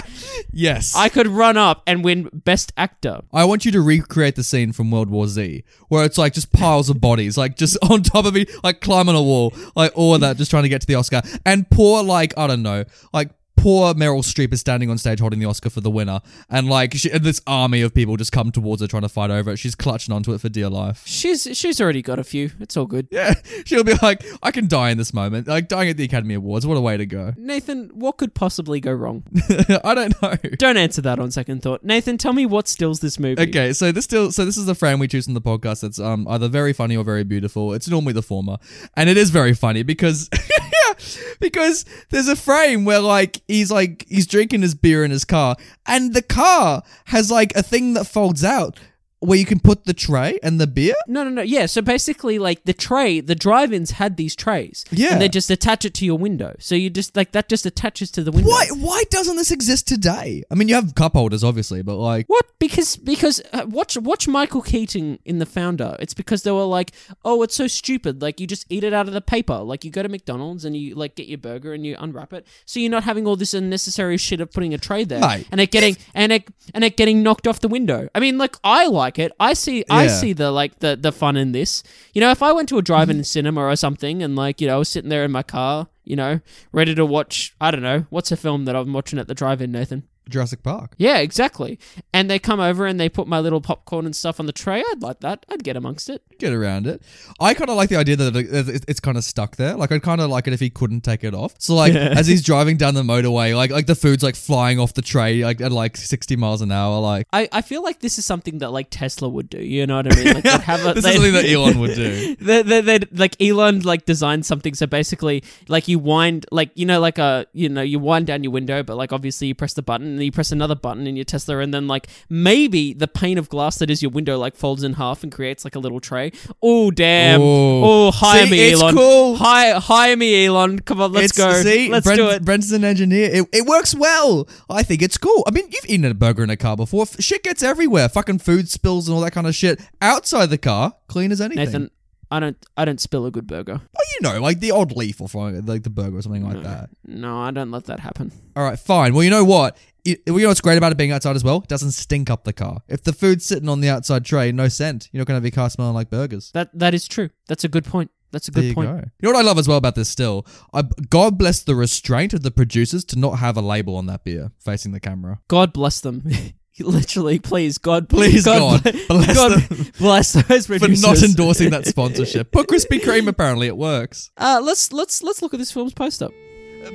[0.56, 3.22] Yes, I could run up and win Best Actor.
[3.34, 6.52] I want you to recreate the scene from World War Z, where it's like just
[6.52, 10.14] piles of bodies, like just on top of me, like climbing a wall, like all
[10.14, 11.22] of that, just trying to get to the Oscar.
[11.46, 12.84] And poor, like I don't know,
[13.14, 13.32] like
[13.64, 16.93] poor Meryl Streep is standing on stage holding the Oscar for the winner, and like
[16.95, 19.57] she, and this army of people just come towards her trying to fight over it.
[19.57, 21.03] She's clutching onto it for dear life.
[21.05, 22.51] She's she's already got a few.
[22.59, 23.07] It's all good.
[23.09, 23.36] Yeah,
[23.66, 26.68] she'll be like, I can die in this moment, like dying at the Academy Awards.
[26.68, 27.34] What a way to go!
[27.38, 29.24] Nathan, what could possibly go wrong?
[29.84, 30.36] I don't know.
[30.57, 31.86] Don't answer that on second thought.
[31.86, 33.41] Nathan, tell me what stills this movie.
[33.41, 35.99] Okay, so this still so this is the frame we choose from the podcast that's
[35.99, 37.74] um either very funny or very beautiful.
[37.74, 38.57] It's normally the former.
[38.97, 40.30] And it is very funny because
[41.39, 45.56] because there's a frame where like he's like he's drinking his beer in his car
[45.86, 48.80] and the car has like a thing that folds out
[49.24, 50.95] where you can put the tray and the beer.
[51.07, 51.41] No, no, no.
[51.41, 54.86] Yeah, so basically, like the tray, the drive-ins had these trays.
[54.91, 55.13] Yeah.
[55.13, 56.55] and they just attach it to your window.
[56.59, 58.49] So you just like that just attaches to the window.
[58.49, 60.43] Why why doesn't this exist today?
[60.51, 62.45] I mean you have cup holders obviously, but like What?
[62.59, 65.95] Because because uh, watch watch Michael Keaton in The Founder.
[65.99, 66.91] It's because they were like,
[67.26, 68.21] oh, it's so stupid.
[68.21, 69.57] Like you just eat it out of the paper.
[69.57, 72.47] Like you go to McDonald's and you like get your burger and you unwrap it,
[72.65, 75.59] so you're not having all this unnecessary shit of putting a tray there Mate, and
[75.59, 78.07] it getting and it and it getting knocked off the window.
[78.15, 79.32] I mean, like I like it.
[79.39, 80.09] I see I Yeah.
[80.09, 81.84] see the like the the fun in this.
[82.14, 83.24] You know, if I went to a drive-in mm-hmm.
[83.24, 86.16] cinema or something and like you know I was sitting there in my car, you
[86.16, 86.39] know,
[86.72, 87.55] ready to watch.
[87.59, 90.03] I don't know what's a film that I'm watching at the drive-in, Nathan.
[90.30, 90.93] Jurassic Park.
[90.97, 91.80] Yeah, exactly.
[92.13, 94.84] And they come over and they put my little popcorn and stuff on the tray.
[94.91, 95.45] I'd like that.
[95.49, 96.21] I'd get amongst it.
[96.39, 97.01] Get around it.
[97.39, 99.76] I kind of like the idea that it- it- it's kind of stuck there.
[99.76, 101.55] Like I'd kind of like it if he couldn't take it off.
[101.59, 104.93] So like as he's driving down the motorway, like like the food's like flying off
[104.93, 106.99] the tray like at like sixty miles an hour.
[106.99, 109.61] Like I, I feel like this is something that like Tesla would do.
[109.61, 110.34] You know what I mean?
[110.36, 112.36] Like they'd have a, this is something that Elon would do.
[112.38, 116.86] they, they, they'd, like Elon like designed something so basically like you wind like you
[116.86, 119.74] know like a you know you wind down your window but like obviously you press
[119.74, 122.93] the button and then you press another button in your Tesla and then like maybe
[122.93, 125.76] the pane of glass that is your window like folds in half and creates like
[125.76, 126.32] a little tray.
[126.61, 127.39] Oh damn!
[127.41, 128.95] Oh hire See, me it's Elon!
[128.95, 129.36] cool.
[129.36, 130.80] Hire hire me Elon!
[130.80, 131.70] Come on, let's It's- go.
[131.70, 132.45] See, let's Brent, do it.
[132.45, 133.30] Brent's an engineer.
[133.32, 134.47] It, it works well.
[134.70, 135.43] I think it's cool.
[135.47, 137.05] I mean, you've eaten a burger in a car before.
[137.20, 138.09] Shit gets everywhere.
[138.09, 140.93] Fucking food spills and all that kind of shit outside the car.
[141.07, 141.64] Clean as anything.
[141.66, 141.91] Nathan,
[142.32, 143.80] I don't I don't spill a good burger.
[143.95, 146.64] Oh, you know, like the odd leaf or something, like the burger or something like
[146.64, 146.89] that.
[147.05, 148.32] No, I don't let that happen.
[148.55, 149.14] All right, fine.
[149.14, 149.78] Well, you know what?
[150.06, 151.58] It, you know what's great about it being outside as well?
[151.58, 152.82] It doesn't stink up the car.
[152.89, 155.08] If the food's sitting on the outside tray, no scent.
[155.12, 156.51] You're not going to have your car smelling like burgers.
[156.54, 157.30] That that is true.
[157.47, 158.12] That's a good point.
[158.32, 158.89] That's a There good you point.
[158.89, 158.95] go.
[158.97, 160.45] You know what I love as well about this still?
[160.74, 164.24] I, God bless the restraint of the producers to not have a label on that
[164.24, 165.39] beer facing the camera.
[165.47, 166.24] God bless them.
[166.80, 169.88] Literally, please, God, Please, God, ble- bless God them.
[169.99, 172.51] bless those For not endorsing that sponsorship.
[172.51, 174.32] But Krispy Kreme, apparently it works.
[174.36, 176.30] Uh, let's let's let's look at this film's poster.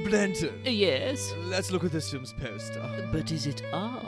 [0.04, 3.08] Brenton, Yes, let's look at this film's poster.
[3.12, 4.04] but is it art?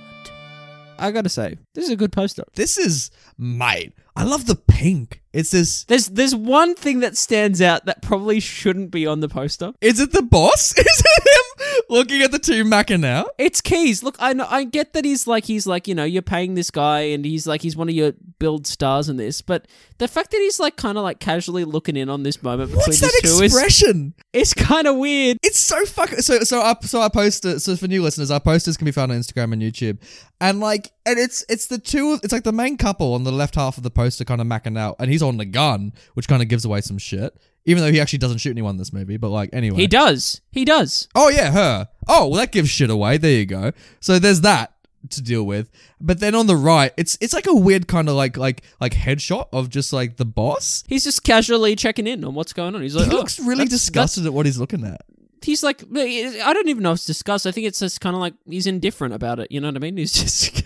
[0.99, 2.45] I gotta say, this is a good poster.
[2.55, 5.22] This is, mate, I love the pink.
[5.32, 5.84] It's this.
[5.84, 9.72] There's there's one thing that stands out that probably shouldn't be on the poster.
[9.80, 10.72] Is it the boss?
[10.78, 13.26] Is it him looking at the two macking now?
[13.38, 14.02] It's Keyes.
[14.02, 16.72] Look, I know, I get that he's like he's like you know you're paying this
[16.72, 20.32] guy and he's like he's one of your build stars in this, but the fact
[20.32, 23.20] that he's like kind of like casually looking in on this moment between What's that
[23.22, 25.38] two is it's kind of weird.
[25.44, 28.40] It's so fucking so so I so I post it so for new listeners our
[28.40, 29.98] posters can be found on Instagram and YouTube
[30.40, 33.55] and like and it's it's the two it's like the main couple on the left
[33.55, 36.42] half of the poster kind of macking out and he's on the gun which kind
[36.42, 39.16] of gives away some shit even though he actually doesn't shoot anyone in this movie
[39.16, 39.76] but like anyway.
[39.76, 40.40] He does.
[40.51, 41.09] He does.
[41.14, 41.88] oh yeah her.
[42.09, 43.16] Oh well that gives shit away.
[43.18, 43.72] There you go.
[44.01, 44.72] So there's that
[45.11, 45.70] to deal with.
[46.01, 48.92] But then on the right it's it's like a weird kind of like like like
[48.92, 50.84] headshot of just like the boss.
[50.88, 52.82] He's just casually checking in on what's going on.
[52.82, 55.01] He's like, he "Oh, looks really that's- disgusted at what he's looking at.
[55.09, 57.47] that's-" He's like, I don't even know if it's disgust.
[57.47, 59.51] I think it's just kind of like he's indifferent about it.
[59.51, 59.97] You know what I mean?
[59.97, 60.62] He's just,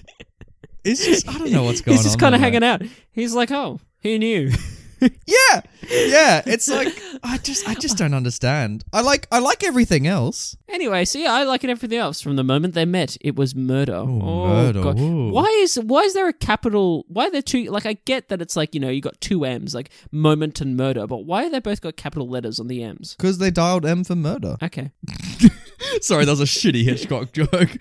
[0.85, 2.83] it's just i don't know what's going on he's just kind of hanging out.
[3.13, 4.51] He's like, oh, who knew?
[5.27, 6.43] Yeah, yeah.
[6.47, 8.85] It's like I just, I just don't understand.
[8.93, 10.57] I like, I like everything else.
[10.69, 11.71] Anyway, so yeah, I like it.
[11.71, 13.97] Everything else from the moment they met, it was murder.
[13.97, 14.99] Oh, murder, God.
[15.01, 15.31] ooh.
[15.31, 17.05] Why is why is there a capital?
[17.09, 17.65] Why are there two?
[17.65, 20.77] Like, I get that it's like you know you got two M's, like moment and
[20.77, 23.15] murder, but why are they both got capital letters on the M's?
[23.17, 24.57] Because they dialed M for murder.
[24.63, 24.91] Okay,
[26.01, 27.51] Sorry, that was a shitty Hitchcock joke.
[27.53, 27.79] like,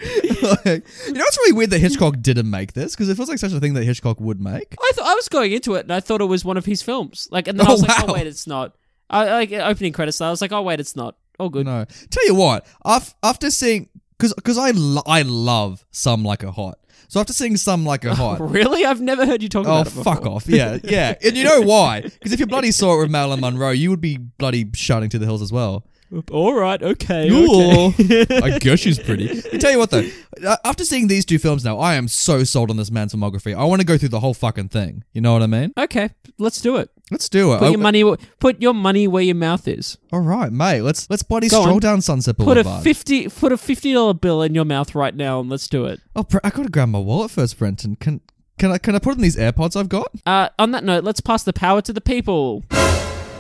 [1.08, 3.51] you know, it's really weird that Hitchcock didn't make this because it feels like such
[3.54, 4.76] a thing that Hitchcock would make.
[4.82, 6.82] I thought I was going into it and I thought it was one of his
[6.82, 7.28] films.
[7.32, 8.12] Like, and then oh, I Oh, was like, oh, wow.
[8.12, 8.76] oh wait, it's not.
[9.10, 10.22] I like opening credits.
[10.22, 11.16] I was like, oh wait, it's not.
[11.39, 11.66] Oh good.
[11.66, 12.66] No, tell you what.
[12.86, 16.80] After, after seeing, because because I lo- I love some like a hot.
[17.10, 18.39] So after seeing some like a hot.
[18.39, 18.86] Really?
[18.86, 20.04] I've never heard you talk Oh about before.
[20.04, 20.47] fuck off!
[20.47, 22.01] Yeah, yeah, and you know why?
[22.01, 25.20] Because if you bloody saw it with Marilyn Monroe, you would be bloody shouting to
[25.20, 25.86] the hills as well.
[26.32, 26.82] All right.
[26.82, 27.32] Okay.
[27.32, 28.26] Okay.
[28.43, 29.30] I guess she's pretty.
[29.53, 30.07] I tell you what though,
[30.45, 33.55] uh, after seeing these two films now, I am so sold on this man's filmography.
[33.55, 35.03] I want to go through the whole fucking thing.
[35.14, 35.74] You know what I mean?
[35.78, 36.09] okay.
[36.39, 36.89] Let's do it.
[37.11, 37.59] Let's do it.
[37.59, 38.03] Put your money.
[38.39, 39.97] Put your money where your mouth is.
[40.11, 40.82] all right, mate.
[40.82, 41.80] Let's let's bloody Go stroll on.
[41.82, 42.80] down Sunset Put Boulevard.
[42.80, 43.28] a fifty.
[43.30, 45.99] Put a fifty dollar bill in your mouth right now, and let's do it.
[46.16, 47.97] oh, Bre- I gotta grab my wallet first, Brenton.
[47.97, 48.22] Can
[48.57, 50.11] can I can I put in these AirPods I've got?
[50.26, 52.64] Uh, on that note, let's pass the power to the people.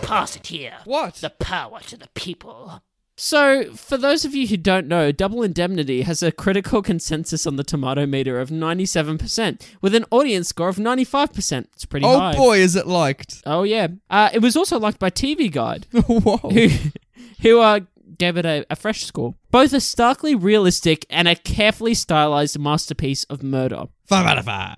[0.03, 0.77] Pass it here.
[0.85, 1.15] What?
[1.15, 2.81] The power to the people.
[3.15, 7.57] So, for those of you who don't know, Double Indemnity has a critical consensus on
[7.57, 11.67] the tomato meter of 97%, with an audience score of 95%.
[11.73, 12.33] It's pretty oh high.
[12.35, 13.43] boy, is it liked?
[13.45, 13.87] Oh, yeah.
[14.09, 16.37] Uh, it was also liked by TV Guide, Whoa.
[16.37, 16.69] who,
[17.41, 17.81] who uh,
[18.17, 19.35] gave it a, a fresh score.
[19.51, 23.85] Both a starkly realistic and a carefully stylized masterpiece of murder.
[24.07, 24.77] Five out of five.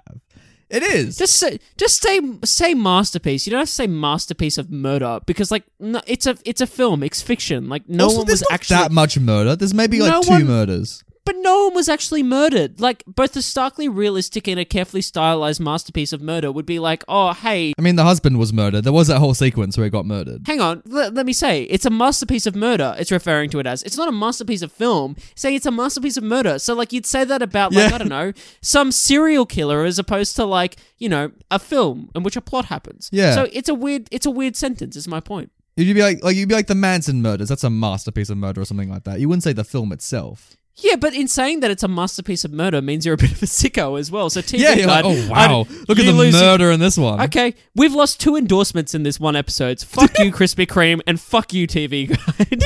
[0.69, 1.15] It is.
[1.17, 3.45] Just say, just say, say masterpiece.
[3.45, 6.65] You don't have to say masterpiece of murder because, like, no, it's a, it's a
[6.67, 7.03] film.
[7.03, 7.69] It's fiction.
[7.69, 9.55] Like, no also, one was actually that much murder.
[9.55, 11.03] There's maybe like No two one- murders.
[11.25, 12.79] But no one was actually murdered.
[12.79, 17.03] Like, both the starkly realistic and a carefully stylized masterpiece of murder would be like,
[17.07, 18.83] oh, hey, I mean, the husband was murdered.
[18.83, 20.41] There was that whole sequence where he got murdered.
[20.45, 23.65] hang on, let, let me say, it's a masterpiece of murder, it's referring to it
[23.65, 23.81] as.
[23.83, 26.59] It's not a masterpiece of film, saying it's a masterpiece of murder.
[26.59, 27.95] So, like, you'd say that about, like, Yeah.
[27.95, 32.21] I don't know, some serial killer as opposed to, like, you know, a film in
[32.21, 33.09] which a plot happens.
[33.11, 33.33] Yeah.
[33.33, 35.51] So, it's a weird, it's a weird sentence, is my point.
[35.77, 37.49] You'd be like, like you'd be like the Manson murders.
[37.49, 39.19] That's a masterpiece of murder or something like that.
[39.19, 40.55] You wouldn't say the film itself.
[40.77, 43.41] Yeah, but in saying that it's a masterpiece of murder means you're a bit of
[43.41, 44.29] a sicko as well.
[44.29, 46.79] So TV Yeah, you're like, Guide, oh wow, I'd- look at the losing- murder in
[46.81, 47.21] this one.
[47.21, 49.79] Okay, we've lost two endorsements in this one episode.
[49.87, 52.63] Fuck you, Krispy Kreme, and fuck you, TV Guide.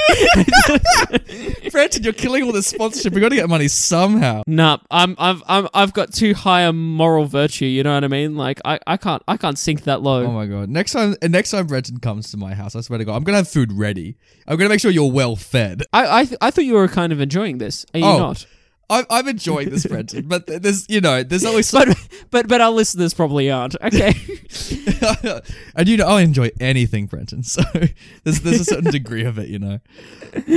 [1.72, 3.14] Brenton, you're killing all the sponsorship.
[3.14, 4.42] We got to get money somehow.
[4.48, 7.66] nah, I'm, I've, I'm, I've got too high a moral virtue.
[7.66, 8.36] You know what I mean?
[8.36, 10.24] Like, I, I can't, I can't sink that low.
[10.26, 10.70] Oh my god!
[10.70, 13.24] Next time, uh, next time Brenton comes to my house, I swear to God, I'm
[13.24, 14.18] gonna have food ready.
[14.48, 15.84] I'm gonna make sure you're well fed.
[15.94, 17.86] I, I, th- I thought you were kind of enjoying this.
[17.94, 18.18] Are you Oh.
[18.18, 18.46] not?
[18.92, 21.72] I'm, I'm enjoying this, Brenton, but there's, you know, there's always.
[21.80, 21.96] But,
[22.32, 23.76] but, but our listeners probably aren't.
[23.76, 24.14] Okay.
[25.76, 27.44] and you know, I enjoy anything, Brenton.
[27.44, 27.62] So
[28.24, 29.80] there's there's a certain degree of it, you know.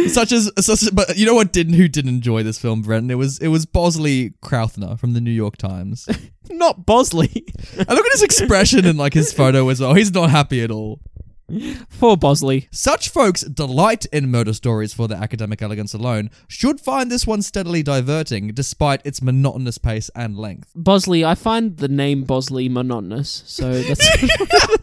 [0.08, 3.10] Such as, such as, but you know what didn't who didn't enjoy this film, Brenton?
[3.10, 6.08] It was it was Bosley Crowther from the New York Times.
[6.50, 7.30] not Bosley.
[7.78, 9.92] and look at his expression in like his photo as well.
[9.94, 11.00] He's not happy at all.
[11.98, 12.68] Poor Bosley.
[12.70, 17.42] Such folks delight in murder stories for their academic elegance alone, should find this one
[17.42, 20.70] steadily diverting despite its monotonous pace and length.
[20.74, 23.42] Bosley, I find the name Bosley monotonous.
[23.46, 24.08] So that's.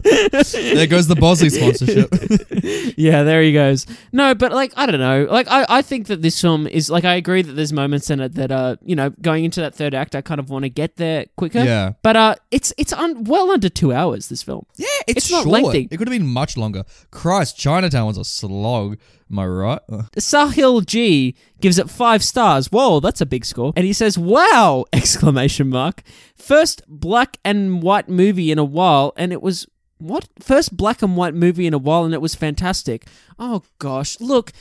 [0.52, 2.94] There goes the Bosley sponsorship.
[2.96, 3.86] yeah, there he goes.
[4.12, 5.26] No, but like I don't know.
[5.30, 8.20] Like I, I think that this film is like I agree that there's moments in
[8.20, 10.68] it that are, you know going into that third act I kind of want to
[10.68, 11.60] get there quicker.
[11.62, 11.92] Yeah.
[12.02, 14.28] But uh it's it's un- well under two hours.
[14.28, 14.66] This film.
[14.76, 15.52] yeah, it's, It's not short.
[15.52, 15.88] lengthy.
[15.90, 16.84] It could have been much longer.
[17.10, 18.98] Christ, Chinatown was a slog.
[19.30, 19.80] Am I right?
[19.90, 22.70] Uh, Sahil G gives it five stars.
[22.70, 23.72] Whoa, that's a big score.
[23.76, 26.02] And he says, "Wow!" Exclamation mark.
[26.36, 29.66] First black and white movie in a while, and it was
[29.98, 30.28] what?
[30.40, 33.06] First black and white movie in a while, and it was fantastic.
[33.38, 34.52] Oh gosh, look,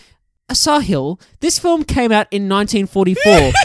[0.50, 1.20] Sahil.
[1.39, 3.52] This film came out in 1944.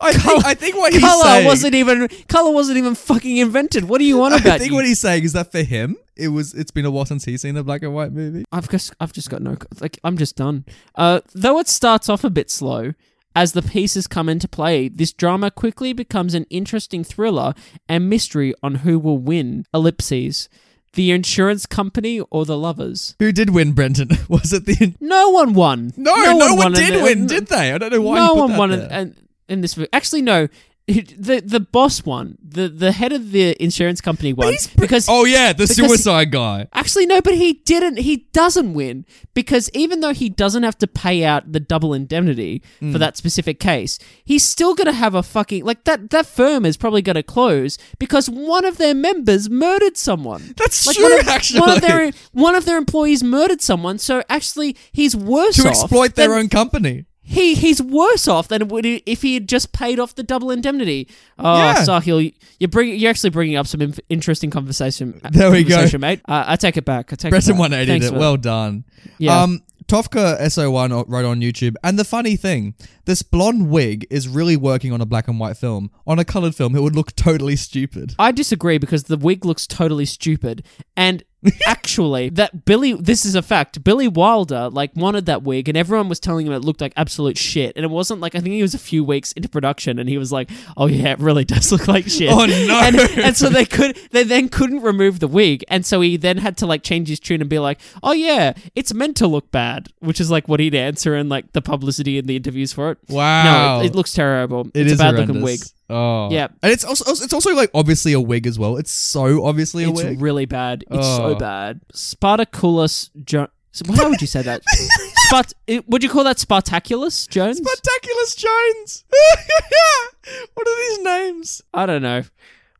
[0.00, 1.46] I think I think what he's color saying.
[1.46, 3.84] wasn't even color wasn't even fucking invented.
[3.84, 4.54] What do you want about?
[4.54, 4.76] I think you?
[4.76, 6.54] what he's saying is that for him, it was.
[6.54, 8.44] It's been a while since he's seen a black and white movie.
[8.52, 10.64] I've just I've just got no like I'm just done.
[10.94, 12.92] Uh, though it starts off a bit slow,
[13.34, 17.54] as the pieces come into play, this drama quickly becomes an interesting thriller
[17.88, 19.64] and mystery on who will win.
[19.72, 20.48] Ellipses.
[20.94, 23.14] The insurance company or the lovers?
[23.18, 24.08] Who did win, Brenton?
[24.28, 24.94] Was it the?
[25.00, 25.92] No one won.
[25.96, 27.72] No, no, one, won in did win, did they?
[27.72, 28.18] I don't know why.
[28.18, 29.16] no one won in, in,
[29.48, 29.90] in this movie.
[29.92, 30.48] Actually, no.
[30.88, 32.38] The the boss won.
[32.42, 35.76] The the head of the insurance company won He's br- because oh yeah, the because-
[35.76, 36.66] suicide guy.
[36.72, 37.98] Actually, no, but he didn't.
[37.98, 42.62] He doesn't win because even though he doesn't have to pay out the double indemnity
[42.80, 42.92] Hmm.
[42.92, 46.08] for that specific case, he's still gonna have a fucking like that.
[46.08, 50.54] That firm is probably gonna close because one of their members murdered someone.
[50.56, 51.60] That's Like true, one of, actually.
[51.60, 53.98] one of their one of their employees murdered someone.
[53.98, 57.04] So actually, he's worse to off exploit their than- own company.
[57.30, 60.50] He he's worse off than would he, if he had just paid off the double
[60.50, 61.06] indemnity.
[61.38, 61.84] Oh, Yeah.
[61.84, 65.20] Sahil, you bring you're actually bringing up some inf- interesting conversation.
[65.30, 65.86] There we go.
[65.98, 66.22] mate.
[66.26, 67.12] Uh, I take it back.
[67.12, 67.46] I take it back.
[67.58, 68.12] 180 Thanks it.
[68.14, 68.18] that.
[68.18, 68.84] Well done.
[69.18, 69.42] Yeah.
[69.42, 72.74] Um, Tofka SO1 wrote on YouTube, and the funny thing,
[73.06, 75.90] this blonde wig is really working on a black and white film.
[76.06, 78.14] On a colored film, it would look totally stupid.
[78.18, 80.62] I disagree because the wig looks totally stupid.
[80.96, 81.24] And
[81.66, 83.82] actually, that Billy, this is a fact.
[83.84, 87.38] Billy Wilder like wanted that wig, and everyone was telling him it looked like absolute
[87.38, 87.76] shit.
[87.76, 90.18] And it wasn't like I think he was a few weeks into production, and he
[90.18, 92.80] was like, "Oh yeah, it really does look like shit." Oh, no.
[92.82, 96.38] And, and so they could, they then couldn't remove the wig, and so he then
[96.38, 99.50] had to like change his tune and be like, "Oh yeah, it's meant to look
[99.50, 102.92] bad," which is like what he'd answer in like the publicity and the interviews for
[102.92, 102.98] it.
[103.08, 103.44] Wow.
[103.78, 104.68] No, it, it looks terrible.
[104.74, 105.60] It it's is a bad looking wig.
[105.90, 106.30] Oh.
[106.30, 106.48] Yeah.
[106.62, 108.76] And it's also it's also like obviously a wig as well.
[108.76, 110.20] It's so obviously a It's wig.
[110.20, 110.84] really bad.
[110.90, 111.34] It's so Oh.
[111.36, 111.80] bad.
[111.94, 113.48] Spartaculus Jones.
[113.96, 114.62] How would you say that?
[115.30, 115.52] Spart-
[115.86, 117.58] would you call that Spartaculus Jones?
[117.60, 119.04] Spectaculous Jones.
[120.54, 121.62] what are these names?
[121.72, 122.22] I don't know.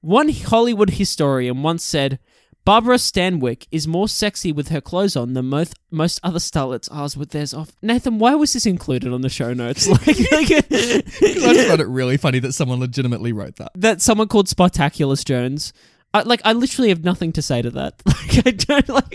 [0.01, 2.19] One Hollywood historian once said,
[2.69, 7.09] Barbara Stanwyck is more sexy with her clothes on than most most other starlets are
[7.19, 7.73] with theirs off.
[7.81, 9.89] Nathan, why was this included on the show notes?
[10.07, 11.03] Like, like- I
[11.55, 13.73] just found it really funny that someone legitimately wrote that.
[13.77, 15.73] that someone called Spartaculus Jones.
[16.13, 18.03] I, like, I literally have nothing to say to that.
[18.07, 19.09] Like, I don't like.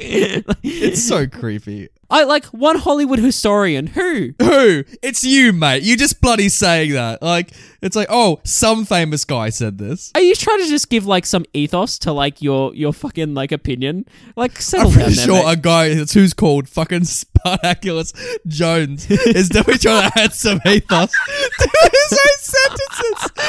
[0.64, 1.90] It's so creepy.
[2.14, 4.84] I like one Hollywood historian who Who?
[5.02, 5.82] It's you, mate.
[5.82, 7.24] You just bloody saying that.
[7.24, 7.50] Like,
[7.82, 10.12] it's like, oh, some famous guy said this.
[10.14, 13.52] Are you trying to just give like some ethos to like your your fucking like
[13.52, 14.06] opinion?
[14.36, 15.54] Like settle I'm down pretty there, sure mate.
[15.54, 18.14] a guy that's who's called fucking Spartaculus
[18.46, 21.12] Jones is definitely trying to add some ethos
[21.60, 23.32] to his own sentences.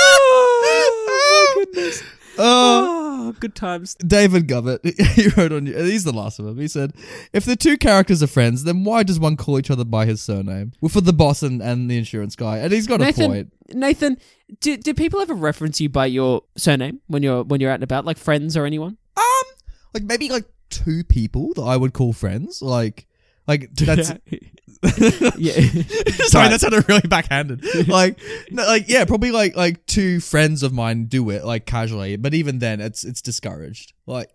[0.00, 2.02] oh, my goodness.
[2.38, 3.34] Oh.
[3.40, 3.94] Good times.
[3.96, 4.80] David Govett,
[5.14, 5.66] he wrote on.
[5.66, 5.76] You.
[5.76, 6.58] He's the last of them.
[6.58, 6.94] He said,
[7.32, 10.20] "If the two characters are friends, then why does one call each other by his
[10.22, 10.72] surname?
[10.80, 13.52] Well, for the boss and, and the insurance guy, and he's got a point.
[13.70, 14.16] Nathan,
[14.60, 17.84] do, do people ever reference you by your surname when you're when you're out and
[17.84, 18.96] about, like friends or anyone?
[19.16, 19.44] Um,
[19.92, 22.62] like maybe like two people that I would call friends.
[22.62, 23.06] Like,
[23.46, 24.12] like that's
[25.38, 25.52] yeah.
[26.28, 27.64] sorry, that sounded really backhanded.
[27.88, 28.18] like,
[28.50, 32.34] no, like yeah, probably like like two friends of mine do it like casually, but
[32.34, 33.92] even then, it's it's discouraged.
[34.06, 34.30] Like,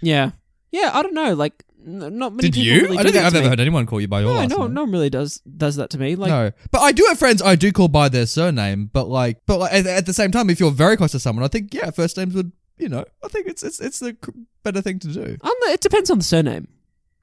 [0.00, 0.32] yeah.
[0.72, 1.34] Yeah, I don't know.
[1.34, 2.80] Like, n- not many did people you?
[2.82, 3.48] really I do don't think I've ever me.
[3.48, 4.74] heard anyone call you by your No, last no, name.
[4.74, 6.14] no one really does does that to me.
[6.14, 8.88] Like, no, but I do have friends I do call by their surname.
[8.92, 11.44] But like, but like at, at the same time, if you're very close to someone,
[11.44, 14.32] I think yeah, first names would you know, I think it's it's it's the c-
[14.62, 15.36] better thing to do.
[15.42, 16.68] I it depends on the surname.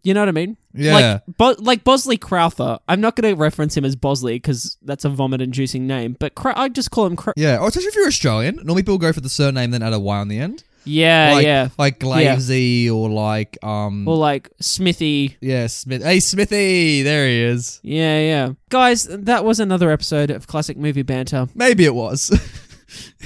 [0.08, 0.55] You know what I mean?
[0.74, 1.20] Yeah.
[1.28, 2.80] Like, Bo- like Bosley Crowther.
[2.88, 6.16] I'm not going to reference him as Bosley because that's a vomit-inducing name.
[6.18, 7.18] But I just call him.
[7.36, 8.55] Yeah, or especially if you're Australian.
[8.55, 10.64] Normally people go for the surname then add a Y on the end.
[10.86, 11.68] yeah, like, yeah.
[11.78, 15.36] Like Glavesy or like um Or like Smithy.
[15.41, 16.01] yeah, Smith.
[16.03, 17.82] Hey Smithy, there he is.
[17.84, 18.53] Yeah, yeah.
[18.70, 21.49] Guys, that was another episode of Classic Movie Banter.
[21.53, 22.32] Maybe it was.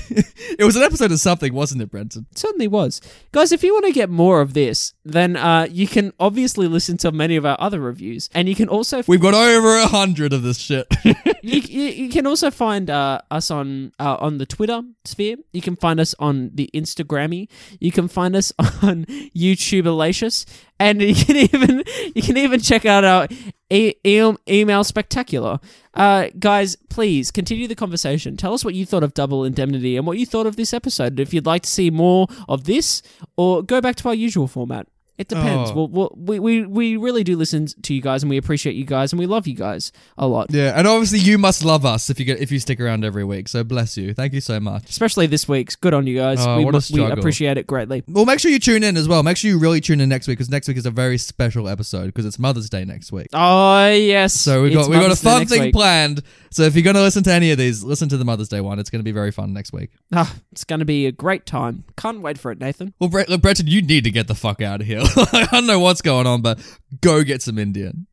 [0.10, 2.28] it was an episode of something, wasn't it, Brenton?
[2.32, 3.02] It certainly was.
[3.32, 6.98] Guys, if you want to get more of this, then uh, you can obviously listen
[6.98, 8.30] to many of our other reviews.
[8.34, 10.88] And you can also We've got over a hundred of this shit.
[11.42, 15.38] you, you, you can also find uh, us on uh, on the Twitter sphere.
[15.54, 17.48] You can find us on the Instagrammy.
[17.80, 19.06] You can find us on
[19.36, 20.46] YouTube Alacious,
[20.80, 21.84] and you can even
[22.16, 23.28] you can even check out our
[23.72, 25.60] e- email spectacular.
[25.94, 28.38] Uh, guys, please continue the conversation.
[28.38, 31.20] Tell us what you thought of Double Indemnity and what you thought of this episode.
[31.20, 33.02] If you'd like to see more of this,
[33.38, 34.88] or go back to our usual format.
[35.22, 35.70] It depends.
[35.70, 35.74] Oh.
[35.76, 38.86] Well, well, we, we we really do listen to you guys, and we appreciate you
[38.86, 40.48] guys, and we love you guys a lot.
[40.50, 43.24] Yeah, and obviously you must love us if you get if you stick around every
[43.24, 43.48] week.
[43.48, 44.16] So bless you.
[44.16, 44.90] Thank you so much.
[44.90, 45.76] Especially this week's.
[45.76, 46.40] Good on you guys.
[46.42, 48.04] Oh, we, what a we appreciate it greatly.
[48.08, 49.22] Well, make sure you tune in as well.
[49.22, 51.70] Make sure you really tune in next week because next week is a very special
[51.70, 53.28] episode because it's Mother's Day next week.
[53.32, 54.34] Oh yes.
[54.34, 55.74] So we got we got a fun thing week.
[55.76, 56.24] planned.
[56.50, 58.80] So if you're gonna listen to any of these, listen to the Mother's Day one.
[58.80, 59.92] It's gonna be very fun next week.
[60.12, 61.84] Ah, it's going to be a great time.
[61.96, 62.94] Can't wait for it, Nathan.
[63.00, 65.04] Well, Bre- Breton, you need to get the fuck out of here.
[65.34, 66.60] I don't know what's going on, but
[67.02, 68.08] go get some Indian.